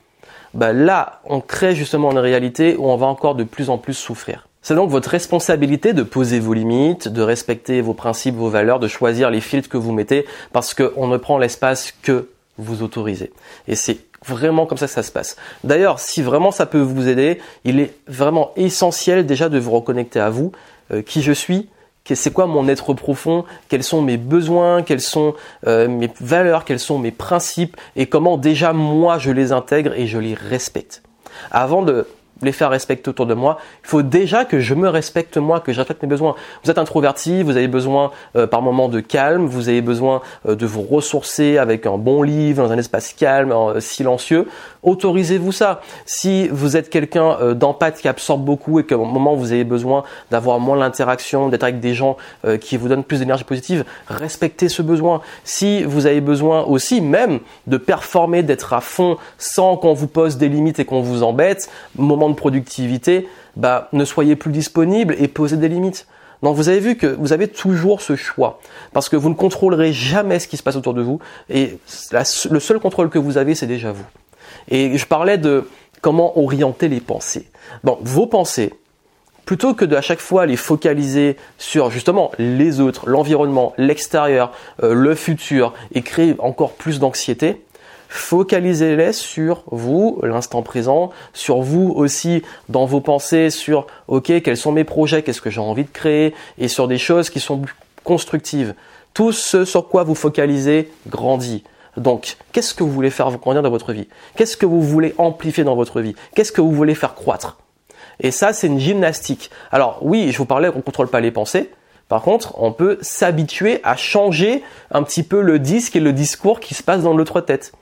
bah 0.52 0.72
là 0.72 1.20
on 1.24 1.40
crée 1.40 1.76
justement 1.76 2.10
une 2.10 2.18
réalité 2.18 2.74
où 2.76 2.88
on 2.88 2.96
va 2.96 3.06
encore 3.06 3.36
de 3.36 3.44
plus 3.44 3.70
en 3.70 3.78
plus 3.78 3.94
souffrir. 3.94 4.48
C'est 4.60 4.74
donc 4.74 4.90
votre 4.90 5.08
responsabilité 5.08 5.92
de 5.92 6.02
poser 6.02 6.40
vos 6.40 6.52
limites, 6.52 7.06
de 7.06 7.22
respecter 7.22 7.80
vos 7.80 7.94
principes, 7.94 8.34
vos 8.34 8.48
valeurs, 8.48 8.80
de 8.80 8.88
choisir 8.88 9.30
les 9.30 9.40
filtres 9.40 9.68
que 9.68 9.76
vous 9.76 9.92
mettez, 9.92 10.26
parce 10.52 10.74
qu'on 10.74 11.06
ne 11.06 11.16
prend 11.16 11.38
l'espace 11.38 11.94
que 12.02 12.28
vous 12.58 12.82
autorisez. 12.82 13.32
Et 13.66 13.74
c'est 13.74 13.98
vraiment 14.26 14.66
comme 14.66 14.78
ça 14.78 14.86
que 14.86 14.92
ça 14.92 15.02
se 15.02 15.12
passe. 15.12 15.36
D'ailleurs, 15.64 16.00
si 16.00 16.22
vraiment 16.22 16.50
ça 16.50 16.66
peut 16.66 16.80
vous 16.80 17.08
aider, 17.08 17.38
il 17.64 17.80
est 17.80 17.94
vraiment 18.06 18.50
essentiel 18.56 19.24
déjà 19.24 19.48
de 19.48 19.58
vous 19.58 19.70
reconnecter 19.70 20.20
à 20.20 20.28
vous, 20.28 20.52
euh, 20.92 21.02
qui 21.02 21.22
je 21.22 21.32
suis, 21.32 21.68
c'est 22.14 22.32
quoi 22.32 22.46
mon 22.46 22.68
être 22.68 22.94
profond, 22.94 23.44
quels 23.68 23.82
sont 23.82 24.02
mes 24.02 24.16
besoins, 24.16 24.82
quelles 24.82 25.00
sont 25.00 25.34
euh, 25.66 25.88
mes 25.88 26.10
valeurs, 26.20 26.64
quels 26.64 26.78
sont 26.78 26.98
mes 26.98 27.10
principes 27.10 27.76
et 27.96 28.06
comment 28.06 28.36
déjà 28.36 28.72
moi 28.72 29.18
je 29.18 29.30
les 29.30 29.52
intègre 29.52 29.92
et 29.94 30.06
je 30.06 30.18
les 30.18 30.34
respecte. 30.34 31.02
Avant 31.50 31.82
de 31.82 32.06
les 32.42 32.52
faire 32.52 32.70
respecter 32.70 33.08
autour 33.08 33.26
de 33.26 33.34
moi, 33.34 33.58
il 33.84 33.88
faut 33.88 34.02
déjà 34.02 34.44
que 34.44 34.60
je 34.60 34.74
me 34.74 34.88
respecte 34.88 35.36
moi, 35.36 35.60
que 35.60 35.72
je 35.72 35.78
respecte 35.78 36.02
mes 36.02 36.08
besoins. 36.08 36.34
Vous 36.64 36.70
êtes 36.70 36.78
introverti, 36.78 37.42
vous 37.42 37.56
avez 37.56 37.68
besoin 37.68 38.10
euh, 38.36 38.46
par 38.46 38.62
moment 38.62 38.88
de 38.88 39.00
calme, 39.00 39.46
vous 39.46 39.68
avez 39.68 39.82
besoin 39.82 40.22
euh, 40.46 40.54
de 40.54 40.66
vous 40.66 40.82
ressourcer 40.82 41.58
avec 41.58 41.86
un 41.86 41.98
bon 41.98 42.22
livre, 42.22 42.62
dans 42.62 42.72
un 42.72 42.78
espace 42.78 43.12
calme, 43.12 43.52
euh, 43.52 43.80
silencieux. 43.80 44.46
Autorisez-vous 44.82 45.52
ça. 45.52 45.80
Si 46.06 46.48
vous 46.48 46.76
êtes 46.76 46.90
quelqu'un 46.90 47.54
d'empathe 47.54 48.00
qui 48.00 48.08
absorbe 48.08 48.44
beaucoup 48.44 48.80
et 48.80 48.84
qu'à 48.84 48.94
un 48.94 48.98
moment 48.98 49.34
vous 49.34 49.52
avez 49.52 49.64
besoin 49.64 50.04
d'avoir 50.30 50.60
moins 50.60 50.76
l'interaction, 50.76 51.48
d'être 51.48 51.64
avec 51.64 51.80
des 51.80 51.94
gens 51.94 52.16
qui 52.60 52.76
vous 52.76 52.88
donnent 52.88 53.04
plus 53.04 53.18
d'énergie 53.18 53.44
positive, 53.44 53.84
respectez 54.08 54.68
ce 54.68 54.82
besoin. 54.82 55.20
Si 55.44 55.82
vous 55.82 56.06
avez 56.06 56.20
besoin 56.20 56.62
aussi 56.62 57.00
même 57.00 57.40
de 57.66 57.76
performer, 57.76 58.42
d'être 58.42 58.72
à 58.72 58.80
fond 58.80 59.16
sans 59.36 59.76
qu'on 59.76 59.94
vous 59.94 60.08
pose 60.08 60.36
des 60.36 60.48
limites 60.48 60.78
et 60.78 60.84
qu'on 60.84 61.02
vous 61.02 61.22
embête, 61.22 61.70
moment 61.96 62.28
de 62.28 62.34
productivité, 62.34 63.28
bah, 63.56 63.88
ne 63.92 64.04
soyez 64.04 64.36
plus 64.36 64.52
disponible 64.52 65.16
et 65.18 65.28
posez 65.28 65.56
des 65.56 65.68
limites. 65.68 66.06
Donc 66.42 66.54
vous 66.54 66.68
avez 66.68 66.78
vu 66.78 66.96
que 66.96 67.06
vous 67.06 67.32
avez 67.32 67.48
toujours 67.48 68.00
ce 68.00 68.14
choix, 68.14 68.60
parce 68.92 69.08
que 69.08 69.16
vous 69.16 69.28
ne 69.28 69.34
contrôlerez 69.34 69.92
jamais 69.92 70.38
ce 70.38 70.46
qui 70.46 70.56
se 70.56 70.62
passe 70.62 70.76
autour 70.76 70.94
de 70.94 71.02
vous, 71.02 71.18
et 71.50 71.78
le 72.50 72.60
seul 72.60 72.78
contrôle 72.78 73.10
que 73.10 73.18
vous 73.18 73.38
avez, 73.38 73.56
c'est 73.56 73.66
déjà 73.66 73.90
vous. 73.90 74.04
Et 74.70 74.96
je 74.98 75.06
parlais 75.06 75.38
de 75.38 75.68
comment 76.00 76.38
orienter 76.38 76.88
les 76.88 77.00
pensées. 77.00 77.48
Vos 77.82 78.26
pensées, 78.26 78.72
plutôt 79.44 79.74
que 79.74 79.84
de 79.84 79.96
à 79.96 80.02
chaque 80.02 80.20
fois 80.20 80.46
les 80.46 80.56
focaliser 80.56 81.36
sur 81.56 81.90
justement 81.90 82.32
les 82.38 82.80
autres, 82.80 83.08
l'environnement, 83.08 83.72
l'extérieur, 83.78 84.52
euh, 84.82 84.92
le 84.92 85.14
futur, 85.14 85.72
et 85.94 86.02
créer 86.02 86.36
encore 86.38 86.72
plus 86.72 86.98
d'anxiété, 86.98 87.64
focalisez-les 88.08 89.12
sur 89.12 89.62
vous, 89.70 90.20
l'instant 90.22 90.62
présent, 90.62 91.10
sur 91.32 91.62
vous 91.62 91.92
aussi 91.96 92.42
dans 92.68 92.84
vos 92.84 93.00
pensées, 93.00 93.50
sur 93.50 93.86
ok, 94.06 94.42
quels 94.42 94.56
sont 94.56 94.72
mes 94.72 94.84
projets, 94.84 95.22
qu'est-ce 95.22 95.40
que 95.40 95.50
j'ai 95.50 95.60
envie 95.60 95.84
de 95.84 95.90
créer, 95.90 96.34
et 96.58 96.68
sur 96.68 96.88
des 96.88 96.98
choses 96.98 97.30
qui 97.30 97.40
sont 97.40 97.62
constructives. 98.04 98.74
Tout 99.14 99.32
ce 99.32 99.64
sur 99.64 99.88
quoi 99.88 100.04
vous 100.04 100.14
focalisez 100.14 100.90
grandit. 101.08 101.64
Donc, 101.98 102.36
qu'est-ce 102.52 102.74
que 102.74 102.82
vous 102.82 102.92
voulez 102.92 103.10
faire 103.10 103.30
grandir 103.38 103.62
dans 103.62 103.70
votre 103.70 103.92
vie? 103.92 104.08
Qu'est-ce 104.36 104.56
que 104.56 104.66
vous 104.66 104.82
voulez 104.82 105.14
amplifier 105.18 105.64
dans 105.64 105.76
votre 105.76 106.00
vie? 106.00 106.14
Qu'est-ce 106.34 106.52
que 106.52 106.60
vous 106.60 106.72
voulez 106.72 106.94
faire 106.94 107.14
croître? 107.14 107.58
Et 108.20 108.30
ça, 108.30 108.52
c'est 108.52 108.66
une 108.66 108.80
gymnastique. 108.80 109.50
Alors 109.70 109.98
oui, 110.02 110.32
je 110.32 110.38
vous 110.38 110.46
parlais 110.46 110.70
qu'on 110.70 110.78
ne 110.78 110.82
contrôle 110.82 111.08
pas 111.08 111.20
les 111.20 111.30
pensées. 111.30 111.70
Par 112.08 112.22
contre, 112.22 112.54
on 112.60 112.72
peut 112.72 112.98
s'habituer 113.00 113.80
à 113.84 113.96
changer 113.96 114.62
un 114.90 115.02
petit 115.02 115.22
peu 115.22 115.42
le 115.42 115.58
disque 115.58 115.94
et 115.94 116.00
le 116.00 116.12
discours 116.12 116.58
qui 116.58 116.74
se 116.74 116.82
passe 116.82 117.02
dans 117.02 117.14
notre 117.14 117.40
tête. 117.40 117.72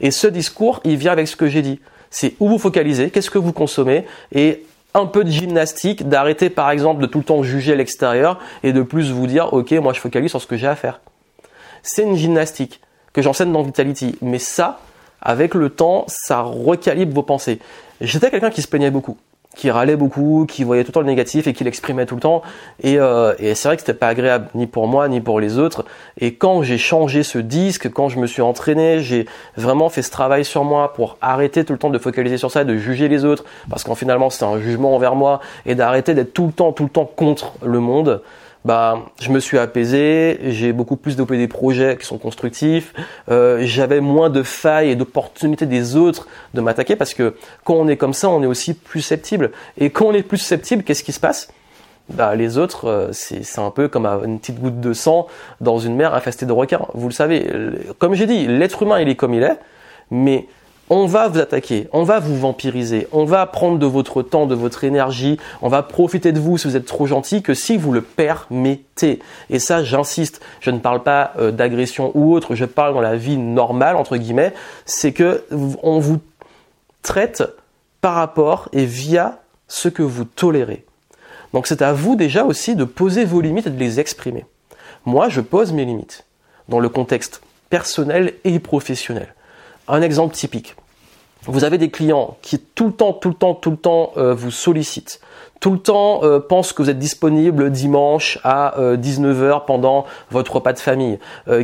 Et 0.00 0.10
ce 0.10 0.26
discours, 0.26 0.80
il 0.84 0.96
vient 0.96 1.12
avec 1.12 1.28
ce 1.28 1.36
que 1.36 1.46
j'ai 1.46 1.62
dit. 1.62 1.80
C'est 2.10 2.34
où 2.40 2.48
vous 2.48 2.58
focalisez, 2.58 3.10
qu'est-ce 3.10 3.30
que 3.30 3.38
vous 3.38 3.52
consommez, 3.52 4.04
et 4.32 4.64
un 4.94 5.06
peu 5.06 5.24
de 5.24 5.30
gymnastique, 5.30 6.08
d'arrêter 6.08 6.50
par 6.50 6.70
exemple 6.70 7.02
de 7.02 7.06
tout 7.06 7.18
le 7.18 7.24
temps 7.24 7.42
juger 7.42 7.76
l'extérieur 7.76 8.38
et 8.62 8.72
de 8.72 8.82
plus 8.82 9.12
vous 9.12 9.26
dire, 9.26 9.52
ok, 9.52 9.72
moi 9.72 9.92
je 9.92 10.00
focalise 10.00 10.30
sur 10.30 10.40
ce 10.40 10.46
que 10.46 10.56
j'ai 10.56 10.66
à 10.66 10.76
faire. 10.76 11.00
C'est 11.82 12.02
une 12.02 12.16
gymnastique 12.16 12.80
que 13.16 13.22
j'enseigne 13.22 13.50
dans 13.50 13.62
Vitality. 13.62 14.16
Mais 14.20 14.38
ça, 14.38 14.78
avec 15.22 15.54
le 15.54 15.70
temps, 15.70 16.04
ça 16.06 16.42
recalibre 16.42 17.14
vos 17.14 17.22
pensées. 17.22 17.58
J'étais 18.02 18.30
quelqu'un 18.30 18.50
qui 18.50 18.60
se 18.60 18.68
plaignait 18.68 18.90
beaucoup 18.90 19.16
qui 19.56 19.70
râlait 19.70 19.96
beaucoup, 19.96 20.44
qui 20.46 20.64
voyait 20.64 20.84
tout 20.84 20.90
le 20.90 20.92
temps 20.92 21.00
le 21.00 21.06
négatif 21.06 21.46
et 21.46 21.54
qui 21.54 21.64
l'exprimait 21.64 22.04
tout 22.04 22.14
le 22.14 22.20
temps. 22.20 22.42
Et, 22.82 22.98
euh, 22.98 23.32
et 23.38 23.54
c'est 23.54 23.68
vrai 23.68 23.76
que 23.76 23.80
c'était 23.80 23.94
pas 23.94 24.08
agréable 24.08 24.48
ni 24.54 24.66
pour 24.66 24.86
moi 24.86 25.08
ni 25.08 25.22
pour 25.22 25.40
les 25.40 25.58
autres. 25.58 25.86
Et 26.20 26.34
quand 26.34 26.60
j'ai 26.60 26.76
changé 26.76 27.22
ce 27.22 27.38
disque, 27.38 27.90
quand 27.90 28.10
je 28.10 28.18
me 28.18 28.26
suis 28.26 28.42
entraîné, 28.42 29.00
j'ai 29.00 29.24
vraiment 29.56 29.88
fait 29.88 30.02
ce 30.02 30.10
travail 30.10 30.44
sur 30.44 30.62
moi 30.62 30.92
pour 30.92 31.16
arrêter 31.22 31.64
tout 31.64 31.72
le 31.72 31.78
temps 31.78 31.88
de 31.88 31.98
focaliser 31.98 32.36
sur 32.36 32.50
ça, 32.50 32.64
de 32.64 32.76
juger 32.76 33.08
les 33.08 33.24
autres, 33.24 33.46
parce 33.70 33.82
qu'en 33.82 33.94
finalement 33.94 34.28
c'est 34.28 34.44
un 34.44 34.60
jugement 34.60 34.94
envers 34.94 35.14
moi, 35.14 35.40
et 35.64 35.74
d'arrêter 35.74 36.12
d'être 36.12 36.34
tout 36.34 36.48
le 36.48 36.52
temps, 36.52 36.72
tout 36.72 36.84
le 36.84 36.90
temps 36.90 37.06
contre 37.06 37.54
le 37.64 37.80
monde 37.80 38.20
bah, 38.66 39.06
je 39.20 39.30
me 39.30 39.38
suis 39.38 39.58
apaisé, 39.58 40.40
j'ai 40.46 40.72
beaucoup 40.72 40.96
plus 40.96 41.12
développé 41.12 41.38
des 41.38 41.46
projets 41.46 41.96
qui 41.96 42.04
sont 42.04 42.18
constructifs, 42.18 42.94
euh, 43.30 43.60
j'avais 43.62 44.00
moins 44.00 44.28
de 44.28 44.42
failles 44.42 44.90
et 44.90 44.96
d'opportunités 44.96 45.66
des 45.66 45.94
autres 45.94 46.26
de 46.52 46.60
m'attaquer 46.60 46.96
parce 46.96 47.14
que 47.14 47.36
quand 47.62 47.74
on 47.74 47.86
est 47.86 47.96
comme 47.96 48.12
ça, 48.12 48.28
on 48.28 48.42
est 48.42 48.46
aussi 48.46 48.74
plus 48.74 49.02
susceptible. 49.02 49.52
Et 49.78 49.90
quand 49.90 50.06
on 50.06 50.12
est 50.12 50.24
plus 50.24 50.38
susceptible, 50.38 50.82
qu'est-ce 50.82 51.04
qui 51.04 51.12
se 51.12 51.20
passe? 51.20 51.48
Bah, 52.08 52.34
les 52.34 52.58
autres, 52.58 52.88
euh, 52.88 53.08
c'est 53.12 53.60
un 53.60 53.70
peu 53.70 53.86
comme 53.86 54.04
une 54.04 54.40
petite 54.40 54.58
goutte 54.58 54.80
de 54.80 54.92
sang 54.92 55.28
dans 55.60 55.78
une 55.78 55.94
mer 55.94 56.12
infestée 56.12 56.44
de 56.44 56.52
requins. 56.52 56.88
Vous 56.94 57.06
le 57.06 57.14
savez, 57.14 57.48
comme 58.00 58.14
j'ai 58.14 58.26
dit, 58.26 58.48
l'être 58.48 58.82
humain, 58.82 58.98
il 58.98 59.08
est 59.08 59.14
comme 59.14 59.34
il 59.34 59.44
est, 59.44 59.60
mais 60.10 60.48
on 60.88 61.06
va 61.06 61.28
vous 61.28 61.38
attaquer, 61.38 61.88
on 61.92 62.04
va 62.04 62.20
vous 62.20 62.36
vampiriser, 62.36 63.08
on 63.12 63.24
va 63.24 63.44
prendre 63.46 63.78
de 63.78 63.86
votre 63.86 64.22
temps, 64.22 64.46
de 64.46 64.54
votre 64.54 64.84
énergie, 64.84 65.38
on 65.62 65.68
va 65.68 65.82
profiter 65.82 66.32
de 66.32 66.38
vous 66.38 66.58
si 66.58 66.68
vous 66.68 66.76
êtes 66.76 66.86
trop 66.86 67.06
gentil 67.06 67.42
que 67.42 67.54
si 67.54 67.76
vous 67.76 67.92
le 67.92 68.02
permettez. 68.02 69.20
Et 69.50 69.58
ça, 69.58 69.82
j'insiste, 69.82 70.40
je 70.60 70.70
ne 70.70 70.78
parle 70.78 71.02
pas 71.02 71.32
euh, 71.38 71.50
d'agression 71.50 72.12
ou 72.14 72.34
autre, 72.34 72.54
je 72.54 72.64
parle 72.64 72.94
dans 72.94 73.00
la 73.00 73.16
vie 73.16 73.36
normale, 73.36 73.96
entre 73.96 74.16
guillemets, 74.16 74.54
c'est 74.84 75.12
que 75.12 75.44
on 75.82 75.98
vous 75.98 76.20
traite 77.02 77.42
par 78.00 78.14
rapport 78.14 78.68
et 78.72 78.84
via 78.84 79.40
ce 79.68 79.88
que 79.88 80.02
vous 80.02 80.24
tolérez. 80.24 80.84
Donc 81.52 81.66
c'est 81.66 81.82
à 81.82 81.92
vous 81.92 82.16
déjà 82.16 82.44
aussi 82.44 82.76
de 82.76 82.84
poser 82.84 83.24
vos 83.24 83.40
limites 83.40 83.66
et 83.66 83.70
de 83.70 83.78
les 83.78 83.98
exprimer. 83.98 84.44
Moi, 85.04 85.28
je 85.28 85.40
pose 85.40 85.72
mes 85.72 85.84
limites 85.84 86.24
dans 86.68 86.80
le 86.80 86.88
contexte 86.88 87.40
personnel 87.70 88.34
et 88.44 88.58
professionnel. 88.58 89.34
Un 89.88 90.02
exemple 90.02 90.34
typique. 90.34 90.74
Vous 91.44 91.62
avez 91.62 91.78
des 91.78 91.90
clients 91.90 92.36
qui 92.42 92.58
tout 92.58 92.86
le 92.86 92.92
temps, 92.92 93.12
tout 93.12 93.28
le 93.28 93.34
temps, 93.34 93.54
tout 93.54 93.70
le 93.70 93.76
temps 93.76 94.12
euh, 94.16 94.34
vous 94.34 94.50
sollicitent, 94.50 95.20
tout 95.60 95.70
le 95.70 95.78
temps 95.78 96.24
euh, 96.24 96.40
pensent 96.40 96.72
que 96.72 96.82
vous 96.82 96.90
êtes 96.90 96.98
disponible 96.98 97.70
dimanche 97.70 98.38
à 98.42 98.74
19h 98.78 99.42
euh, 99.42 99.58
pendant 99.64 100.06
votre 100.30 100.56
repas 100.56 100.72
de 100.72 100.80
famille, 100.80 101.18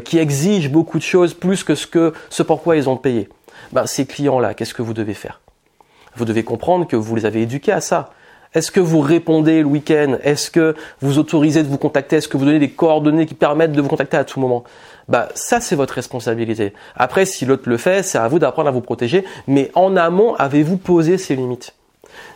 qui 0.05 0.19
exigent 0.19 0.71
beaucoup 0.71 0.99
de 0.99 1.02
choses 1.02 1.35
plus 1.35 1.64
que 1.64 1.75
ce 1.75 1.87
que 1.87 2.12
ce 2.31 2.45
ils 2.76 2.88
ont 2.88 2.97
payé. 2.97 3.29
Ben, 3.73 3.87
ces 3.87 4.07
clients-là, 4.07 4.55
qu'est-ce 4.55 4.75
que 4.75 4.83
vous 4.83 4.95
devez 4.95 5.14
faire? 5.14 5.41
Vous 6.14 6.25
devez 6.25 6.45
comprendre 6.45 6.87
que 6.87 6.97
vous 6.97 7.17
les 7.17 7.26
avez 7.26 7.43
éduqués 7.43 7.73
à 7.73 7.81
ça. 7.81 8.11
Est-ce 8.54 8.71
que 8.71 8.80
vous 8.80 9.00
répondez 9.00 9.61
le 9.61 9.66
week-end? 9.66 10.18
Est-ce 10.23 10.50
que 10.50 10.75
vous 11.00 11.18
autorisez 11.18 11.62
de 11.62 11.68
vous 11.68 11.78
contacter? 11.78 12.16
Est-ce 12.16 12.28
que 12.28 12.37
vous 12.37 12.44
donnez 12.44 12.59
des 12.59 12.71
coordonnées 12.71 13.26
qui 13.26 13.35
permettent 13.35 13.73
de 13.73 13.80
vous 13.80 13.88
contacter 13.88 14.16
à 14.16 14.25
tout 14.25 14.40
moment? 14.40 14.64
Bah 15.09 15.28
ça 15.35 15.61
c'est 15.61 15.75
votre 15.75 15.94
responsabilité. 15.94 16.75
Après 16.94 17.25
si 17.25 17.44
l'autre 17.44 17.68
le 17.68 17.76
fait, 17.76 18.02
c'est 18.02 18.18
à 18.18 18.28
vous 18.28 18.38
d'apprendre 18.38 18.68
à 18.68 18.73
vous 18.73 18.80
protéger, 18.80 19.25
mais 19.47 19.71
en 19.75 19.97
amont, 19.97 20.35
avez-vous 20.35 20.76
posé 20.76 21.18
ces 21.18 21.35
limites? 21.35 21.75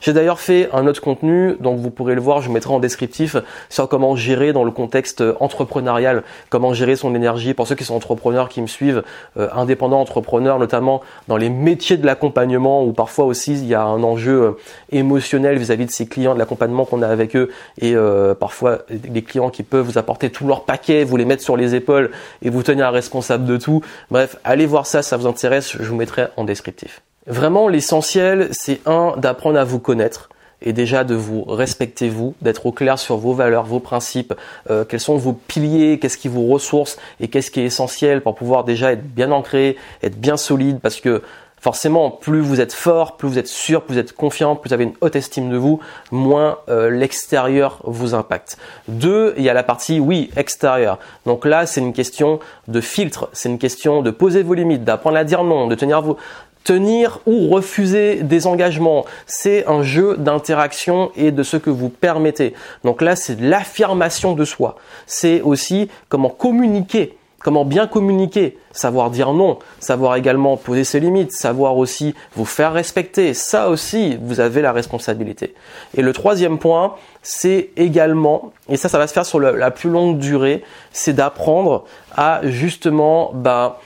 J'ai 0.00 0.12
d'ailleurs 0.12 0.40
fait 0.40 0.68
un 0.72 0.86
autre 0.86 1.00
contenu, 1.00 1.56
donc 1.60 1.78
vous 1.78 1.90
pourrez 1.90 2.14
le 2.14 2.20
voir, 2.20 2.40
je 2.40 2.50
mettrai 2.50 2.72
en 2.72 2.78
descriptif, 2.78 3.36
sur 3.68 3.88
comment 3.88 4.16
gérer 4.16 4.52
dans 4.52 4.64
le 4.64 4.70
contexte 4.70 5.22
entrepreneurial, 5.40 6.22
comment 6.50 6.74
gérer 6.74 6.96
son 6.96 7.14
énergie. 7.14 7.54
Pour 7.54 7.66
ceux 7.66 7.74
qui 7.74 7.84
sont 7.84 7.94
entrepreneurs, 7.94 8.48
qui 8.48 8.62
me 8.62 8.66
suivent, 8.66 9.02
euh, 9.36 9.48
indépendants 9.52 10.00
entrepreneurs, 10.00 10.58
notamment 10.58 11.02
dans 11.28 11.36
les 11.36 11.50
métiers 11.50 11.96
de 11.96 12.06
l'accompagnement, 12.06 12.84
où 12.84 12.92
parfois 12.92 13.24
aussi 13.24 13.52
il 13.52 13.66
y 13.66 13.74
a 13.74 13.82
un 13.82 14.02
enjeu 14.02 14.42
euh, 14.42 14.52
émotionnel 14.92 15.58
vis-à-vis 15.58 15.86
de 15.86 15.90
ces 15.90 16.06
clients, 16.06 16.34
de 16.34 16.38
l'accompagnement 16.38 16.84
qu'on 16.84 17.02
a 17.02 17.08
avec 17.08 17.36
eux, 17.36 17.50
et 17.80 17.94
euh, 17.94 18.34
parfois 18.34 18.80
des 18.90 19.22
clients 19.22 19.50
qui 19.50 19.62
peuvent 19.62 19.86
vous 19.86 19.98
apporter 19.98 20.30
tout 20.30 20.46
leur 20.46 20.64
paquet, 20.64 21.04
vous 21.04 21.16
les 21.16 21.24
mettre 21.24 21.42
sur 21.42 21.56
les 21.56 21.74
épaules 21.74 22.10
et 22.42 22.50
vous 22.50 22.62
tenir 22.62 22.90
responsable 22.90 23.44
de 23.44 23.56
tout. 23.56 23.82
Bref, 24.10 24.36
allez 24.44 24.66
voir 24.66 24.86
ça, 24.86 25.02
ça 25.02 25.16
vous 25.16 25.26
intéresse, 25.26 25.76
je 25.78 25.88
vous 25.88 25.96
mettrai 25.96 26.26
en 26.36 26.44
descriptif. 26.44 27.02
Vraiment, 27.26 27.66
l'essentiel, 27.68 28.48
c'est 28.52 28.80
un, 28.86 29.14
d'apprendre 29.16 29.58
à 29.58 29.64
vous 29.64 29.80
connaître 29.80 30.28
et 30.62 30.72
déjà 30.72 31.04
de 31.04 31.14
vous 31.14 31.42
respecter 31.42 32.08
vous, 32.08 32.34
d'être 32.40 32.66
au 32.66 32.72
clair 32.72 32.98
sur 32.98 33.16
vos 33.16 33.34
valeurs, 33.34 33.64
vos 33.64 33.80
principes, 33.80 34.32
euh, 34.70 34.84
quels 34.84 35.00
sont 35.00 35.16
vos 35.16 35.32
piliers, 35.32 35.98
qu'est-ce 35.98 36.18
qui 36.18 36.28
vous 36.28 36.46
ressource 36.46 36.98
et 37.20 37.28
qu'est-ce 37.28 37.50
qui 37.50 37.60
est 37.60 37.64
essentiel 37.64 38.22
pour 38.22 38.36
pouvoir 38.36 38.64
déjà 38.64 38.92
être 38.92 39.02
bien 39.04 39.32
ancré, 39.32 39.76
être 40.02 40.18
bien 40.18 40.36
solide 40.36 40.78
parce 40.80 41.00
que 41.00 41.22
forcément, 41.66 42.10
plus 42.12 42.40
vous 42.40 42.60
êtes 42.60 42.72
fort, 42.72 43.16
plus 43.16 43.28
vous 43.28 43.38
êtes 43.38 43.48
sûr, 43.48 43.82
plus 43.82 43.94
vous 43.94 43.98
êtes 43.98 44.12
confiant, 44.12 44.54
plus 44.54 44.68
vous 44.68 44.74
avez 44.74 44.84
une 44.84 44.94
haute 45.00 45.16
estime 45.16 45.50
de 45.50 45.56
vous, 45.56 45.80
moins 46.12 46.58
euh, 46.68 46.90
l'extérieur 46.90 47.80
vous 47.82 48.14
impacte. 48.14 48.56
Deux, 48.86 49.34
il 49.36 49.42
y 49.42 49.48
a 49.48 49.54
la 49.54 49.64
partie, 49.64 49.98
oui, 49.98 50.30
extérieure. 50.36 51.00
Donc 51.24 51.44
là, 51.44 51.66
c'est 51.66 51.80
une 51.80 51.92
question 51.92 52.38
de 52.68 52.80
filtre, 52.80 53.28
c'est 53.32 53.48
une 53.48 53.58
question 53.58 54.02
de 54.02 54.12
poser 54.12 54.44
vos 54.44 54.54
limites, 54.54 54.84
d'apprendre 54.84 55.16
à 55.16 55.24
dire 55.24 55.42
non, 55.42 55.66
de 55.66 55.74
tenir 55.74 56.02
vos, 56.02 56.16
tenir 56.66 57.20
ou 57.26 57.48
refuser 57.48 58.24
des 58.24 58.48
engagements. 58.48 59.06
C'est 59.26 59.66
un 59.68 59.82
jeu 59.82 60.16
d'interaction 60.18 61.12
et 61.14 61.30
de 61.30 61.42
ce 61.44 61.56
que 61.56 61.70
vous 61.70 61.88
permettez. 61.88 62.54
Donc 62.82 63.02
là, 63.02 63.14
c'est 63.14 63.40
l'affirmation 63.40 64.34
de 64.34 64.44
soi. 64.44 64.76
C'est 65.06 65.40
aussi 65.42 65.88
comment 66.08 66.28
communiquer 66.28 67.16
comment 67.46 67.64
bien 67.64 67.86
communiquer, 67.86 68.58
savoir 68.72 69.08
dire 69.08 69.32
non, 69.32 69.60
savoir 69.78 70.16
également 70.16 70.56
poser 70.56 70.82
ses 70.82 70.98
limites, 70.98 71.30
savoir 71.30 71.76
aussi 71.76 72.12
vous 72.34 72.44
faire 72.44 72.72
respecter. 72.72 73.34
Ça 73.34 73.68
aussi, 73.68 74.18
vous 74.20 74.40
avez 74.40 74.62
la 74.62 74.72
responsabilité. 74.72 75.54
Et 75.96 76.02
le 76.02 76.12
troisième 76.12 76.58
point, 76.58 76.96
c'est 77.22 77.70
également, 77.76 78.50
et 78.68 78.76
ça, 78.76 78.88
ça 78.88 78.98
va 78.98 79.06
se 79.06 79.12
faire 79.12 79.24
sur 79.24 79.38
la, 79.38 79.70
plus 79.70 79.90
longue 79.90 80.18
durée, 80.18 80.64
c'est 80.90 81.12
d'apprendre 81.12 81.84
à 82.16 82.40
justement, 82.42 83.30
bah, 83.32 83.78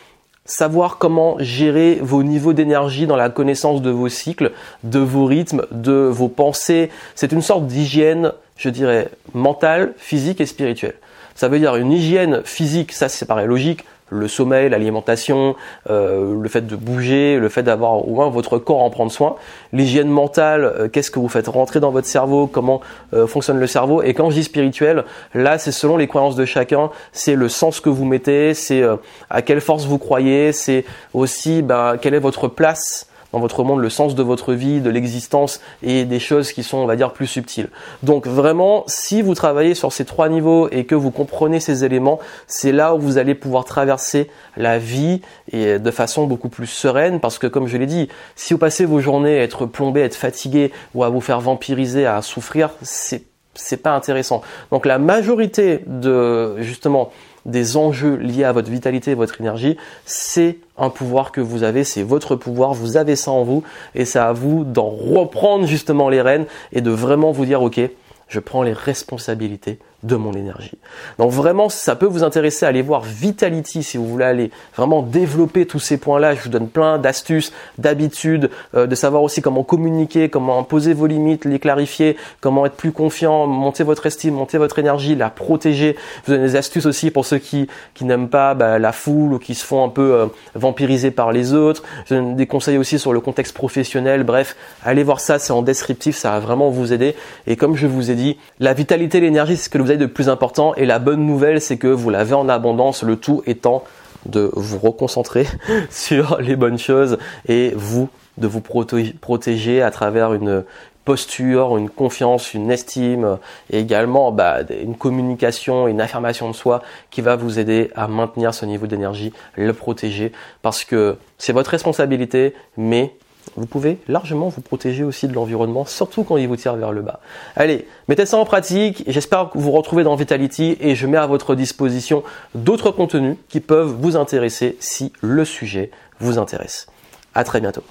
savoir 0.50 0.98
comment 0.98 1.36
gérer 1.38 1.98
vos 2.02 2.22
niveaux 2.22 2.52
d'énergie 2.52 3.06
dans 3.06 3.16
la 3.16 3.30
connaissance 3.30 3.82
de 3.82 3.90
vos 3.90 4.08
cycles, 4.08 4.50
de 4.82 4.98
vos 4.98 5.24
rythmes, 5.24 5.62
de 5.70 5.92
vos 5.92 6.28
pensées. 6.28 6.90
C'est 7.14 7.30
une 7.32 7.40
sorte 7.40 7.66
d'hygiène, 7.66 8.32
je 8.56 8.68
dirais, 8.68 9.10
mentale, 9.32 9.94
physique 9.96 10.40
et 10.40 10.46
spirituelle. 10.46 10.96
Ça 11.36 11.48
veut 11.48 11.60
dire 11.60 11.76
une 11.76 11.92
hygiène 11.92 12.42
physique, 12.44 12.92
ça 12.92 13.08
c'est 13.08 13.26
pareil 13.26 13.46
logique, 13.46 13.84
le 14.10 14.28
sommeil, 14.28 14.68
l'alimentation, 14.68 15.56
euh, 15.88 16.40
le 16.40 16.48
fait 16.48 16.66
de 16.66 16.76
bouger, 16.76 17.38
le 17.38 17.48
fait 17.48 17.62
d'avoir 17.62 18.06
au 18.06 18.14
moins 18.14 18.28
votre 18.28 18.58
corps 18.58 18.82
en 18.82 18.90
prendre 18.90 19.10
soin, 19.10 19.36
l'hygiène 19.72 20.08
mentale, 20.08 20.64
euh, 20.64 20.88
qu'est-ce 20.88 21.10
que 21.10 21.18
vous 21.18 21.28
faites 21.28 21.48
rentrer 21.48 21.80
dans 21.80 21.90
votre 21.90 22.06
cerveau, 22.06 22.46
comment 22.46 22.80
euh, 23.14 23.26
fonctionne 23.26 23.58
le 23.58 23.66
cerveau. 23.66 24.02
Et 24.02 24.14
quand 24.14 24.30
je 24.30 24.36
dis 24.36 24.44
spirituel, 24.44 25.04
là 25.34 25.58
c'est 25.58 25.72
selon 25.72 25.96
les 25.96 26.08
croyances 26.08 26.36
de 26.36 26.44
chacun, 26.44 26.90
c'est 27.12 27.34
le 27.34 27.48
sens 27.48 27.80
que 27.80 27.88
vous 27.88 28.04
mettez, 28.04 28.54
c'est 28.54 28.82
à 29.30 29.42
quelle 29.42 29.60
force 29.60 29.86
vous 29.86 29.98
croyez, 29.98 30.52
c'est 30.52 30.84
aussi 31.14 31.62
ben, 31.62 31.96
quelle 32.00 32.14
est 32.14 32.20
votre 32.20 32.48
place 32.48 33.09
dans 33.32 33.40
votre 33.40 33.62
monde, 33.64 33.80
le 33.80 33.90
sens 33.90 34.14
de 34.14 34.22
votre 34.22 34.54
vie, 34.54 34.80
de 34.80 34.90
l'existence 34.90 35.60
et 35.82 36.04
des 36.04 36.18
choses 36.18 36.52
qui 36.52 36.62
sont, 36.62 36.78
on 36.78 36.86
va 36.86 36.96
dire, 36.96 37.12
plus 37.12 37.26
subtiles. 37.26 37.68
Donc 38.02 38.26
vraiment, 38.26 38.84
si 38.86 39.22
vous 39.22 39.34
travaillez 39.34 39.74
sur 39.74 39.92
ces 39.92 40.04
trois 40.04 40.28
niveaux 40.28 40.68
et 40.70 40.84
que 40.84 40.94
vous 40.94 41.10
comprenez 41.10 41.60
ces 41.60 41.84
éléments, 41.84 42.18
c'est 42.46 42.72
là 42.72 42.94
où 42.94 42.98
vous 42.98 43.18
allez 43.18 43.34
pouvoir 43.34 43.64
traverser 43.64 44.30
la 44.56 44.78
vie 44.78 45.20
et 45.52 45.78
de 45.78 45.90
façon 45.90 46.26
beaucoup 46.26 46.48
plus 46.48 46.66
sereine 46.66 47.20
parce 47.20 47.38
que 47.38 47.46
comme 47.46 47.66
je 47.66 47.76
l'ai 47.76 47.86
dit, 47.86 48.08
si 48.36 48.54
vous 48.54 48.58
passez 48.58 48.84
vos 48.84 49.00
journées 49.00 49.38
à 49.38 49.42
être 49.42 49.66
plombé, 49.66 50.02
à 50.02 50.04
être 50.04 50.16
fatigué 50.16 50.72
ou 50.94 51.04
à 51.04 51.08
vous 51.08 51.20
faire 51.20 51.40
vampiriser, 51.40 52.06
à 52.06 52.22
souffrir, 52.22 52.70
c'est 52.82 53.24
c'est 53.54 53.78
pas 53.78 53.94
intéressant. 53.94 54.42
Donc 54.70 54.86
la 54.86 54.98
majorité 54.98 55.80
de 55.86 56.60
justement 56.60 57.10
des 57.46 57.76
enjeux 57.76 58.16
liés 58.16 58.44
à 58.44 58.53
votre 58.53 58.70
vitalité 58.70 59.12
et 59.12 59.14
votre 59.14 59.40
énergie, 59.40 59.76
c'est 60.05 60.59
un 60.79 60.90
pouvoir 60.90 61.33
que 61.33 61.40
vous 61.40 61.62
avez, 61.62 61.85
c'est 61.85 62.03
votre 62.03 62.37
pouvoir, 62.37 62.74
vous 62.74 62.96
avez 62.96 63.16
ça 63.16 63.31
en 63.31 63.44
vous 63.44 63.62
et 63.94 64.05
c'est 64.05 64.18
à 64.18 64.33
vous 64.33 64.64
d'en 64.64 64.88
reprendre 64.88 65.66
justement 65.66 66.09
les 66.09 66.22
rênes 66.22 66.46
et 66.72 66.81
de 66.81 66.90
vraiment 66.90 67.33
vous 67.33 67.46
dire 67.46 67.62
OK, 67.62 67.81
je 68.29 68.40
prends 68.40 68.62
les 68.62 68.72
responsabilités 68.72 69.79
de 70.02 70.16
mon 70.16 70.32
énergie. 70.32 70.78
Donc 71.18 71.30
vraiment, 71.30 71.68
ça 71.68 71.94
peut 71.94 72.06
vous 72.06 72.22
intéresser, 72.22 72.64
aller 72.64 72.82
voir 72.82 73.02
Vitality 73.02 73.82
si 73.82 73.98
vous 73.98 74.06
voulez 74.06 74.24
aller 74.24 74.50
vraiment 74.74 75.02
développer 75.02 75.66
tous 75.66 75.78
ces 75.78 75.98
points-là. 75.98 76.34
Je 76.34 76.42
vous 76.42 76.48
donne 76.48 76.68
plein 76.68 76.98
d'astuces, 76.98 77.52
d'habitudes, 77.78 78.50
euh, 78.74 78.86
de 78.86 78.94
savoir 78.94 79.22
aussi 79.22 79.42
comment 79.42 79.62
communiquer, 79.62 80.28
comment 80.30 80.62
poser 80.64 80.94
vos 80.94 81.06
limites, 81.06 81.44
les 81.44 81.58
clarifier, 81.58 82.16
comment 82.40 82.64
être 82.66 82.76
plus 82.76 82.92
confiant, 82.92 83.46
monter 83.46 83.84
votre 83.84 84.06
estime, 84.06 84.34
monter 84.34 84.56
votre 84.56 84.78
énergie, 84.78 85.14
la 85.14 85.28
protéger. 85.28 85.96
Je 86.24 86.32
vous 86.32 86.38
donne 86.38 86.46
des 86.46 86.56
astuces 86.56 86.86
aussi 86.86 87.10
pour 87.10 87.26
ceux 87.26 87.38
qui, 87.38 87.68
qui 87.94 88.04
n'aiment 88.04 88.28
pas 88.28 88.54
bah, 88.54 88.78
la 88.78 88.92
foule 88.92 89.34
ou 89.34 89.38
qui 89.38 89.54
se 89.54 89.66
font 89.66 89.84
un 89.84 89.90
peu 89.90 90.14
euh, 90.14 90.26
vampiriser 90.54 91.10
par 91.10 91.32
les 91.32 91.52
autres. 91.52 91.82
Je 92.06 92.14
donne 92.14 92.36
des 92.36 92.46
conseils 92.46 92.78
aussi 92.78 92.98
sur 92.98 93.12
le 93.12 93.20
contexte 93.20 93.54
professionnel. 93.54 94.24
Bref, 94.24 94.56
allez 94.82 95.02
voir 95.02 95.20
ça, 95.20 95.38
c'est 95.38 95.52
en 95.52 95.62
descriptif, 95.62 96.16
ça 96.16 96.30
va 96.30 96.40
vraiment 96.40 96.70
vous 96.70 96.92
aider. 96.92 97.14
Et 97.46 97.56
comme 97.56 97.76
je 97.76 97.86
vous 97.86 98.10
ai 98.10 98.14
dit, 98.14 98.38
la 98.60 98.72
vitalité, 98.72 99.20
l'énergie, 99.20 99.56
c'est 99.56 99.64
ce 99.64 99.68
que 99.68 99.78
vous 99.78 99.89
de 99.96 100.07
plus 100.07 100.29
important. 100.29 100.74
Et 100.74 100.87
la 100.87 100.98
bonne 100.98 101.26
nouvelle, 101.26 101.61
c'est 101.61 101.76
que 101.76 101.88
vous 101.88 102.11
l'avez 102.11 102.35
en 102.35 102.48
abondance, 102.48 103.03
le 103.03 103.16
tout 103.16 103.42
étant 103.46 103.85
de 104.26 104.50
vous 104.55 104.79
reconcentrer 104.79 105.46
sur 105.90 106.40
les 106.40 106.57
bonnes 106.57 106.79
choses 106.79 107.18
et 107.48 107.72
vous 107.74 108.09
de 108.38 108.46
vous 108.46 108.61
protéger 108.61 109.83
à 109.83 109.90
travers 109.90 110.33
une 110.33 110.64
posture, 111.05 111.76
une 111.76 111.90
confiance, 111.90 112.55
une 112.55 112.70
estime 112.70 113.38
et 113.70 113.81
également 113.81 114.33
bah, 114.33 114.59
une 114.70 114.96
communication, 114.96 115.88
une 115.88 116.00
affirmation 116.00 116.48
de 116.48 116.55
soi 116.55 116.83
qui 117.11 117.20
va 117.20 117.37
vous 117.37 117.59
aider 117.59 117.90
à 117.96 118.07
maintenir 118.07 118.55
ce 118.55 118.66
niveau 118.66 118.87
d'énergie, 118.87 119.33
le 119.57 119.72
protéger 119.72 120.33
parce 120.62 120.85
que 120.85 121.16
c'est 121.38 121.53
votre 121.53 121.70
responsabilité 121.70 122.55
mais 122.76 123.14
vous 123.56 123.66
pouvez 123.66 123.98
largement 124.08 124.48
vous 124.48 124.60
protéger 124.60 125.04
aussi 125.04 125.28
de 125.28 125.34
l'environnement, 125.34 125.84
surtout 125.84 126.24
quand 126.24 126.36
il 126.36 126.48
vous 126.48 126.56
tire 126.56 126.76
vers 126.76 126.92
le 126.92 127.02
bas. 127.02 127.20
Allez, 127.56 127.86
mettez 128.08 128.26
ça 128.26 128.36
en 128.36 128.44
pratique. 128.44 129.04
J'espère 129.06 129.50
que 129.50 129.58
vous 129.58 129.70
retrouvez 129.70 130.04
dans 130.04 130.14
Vitality 130.14 130.76
et 130.80 130.94
je 130.94 131.06
mets 131.06 131.18
à 131.18 131.26
votre 131.26 131.54
disposition 131.54 132.22
d'autres 132.54 132.90
contenus 132.90 133.36
qui 133.48 133.60
peuvent 133.60 133.94
vous 134.00 134.16
intéresser 134.16 134.76
si 134.80 135.12
le 135.20 135.44
sujet 135.44 135.90
vous 136.20 136.38
intéresse. 136.38 136.86
À 137.34 137.44
très 137.44 137.60
bientôt. 137.60 137.82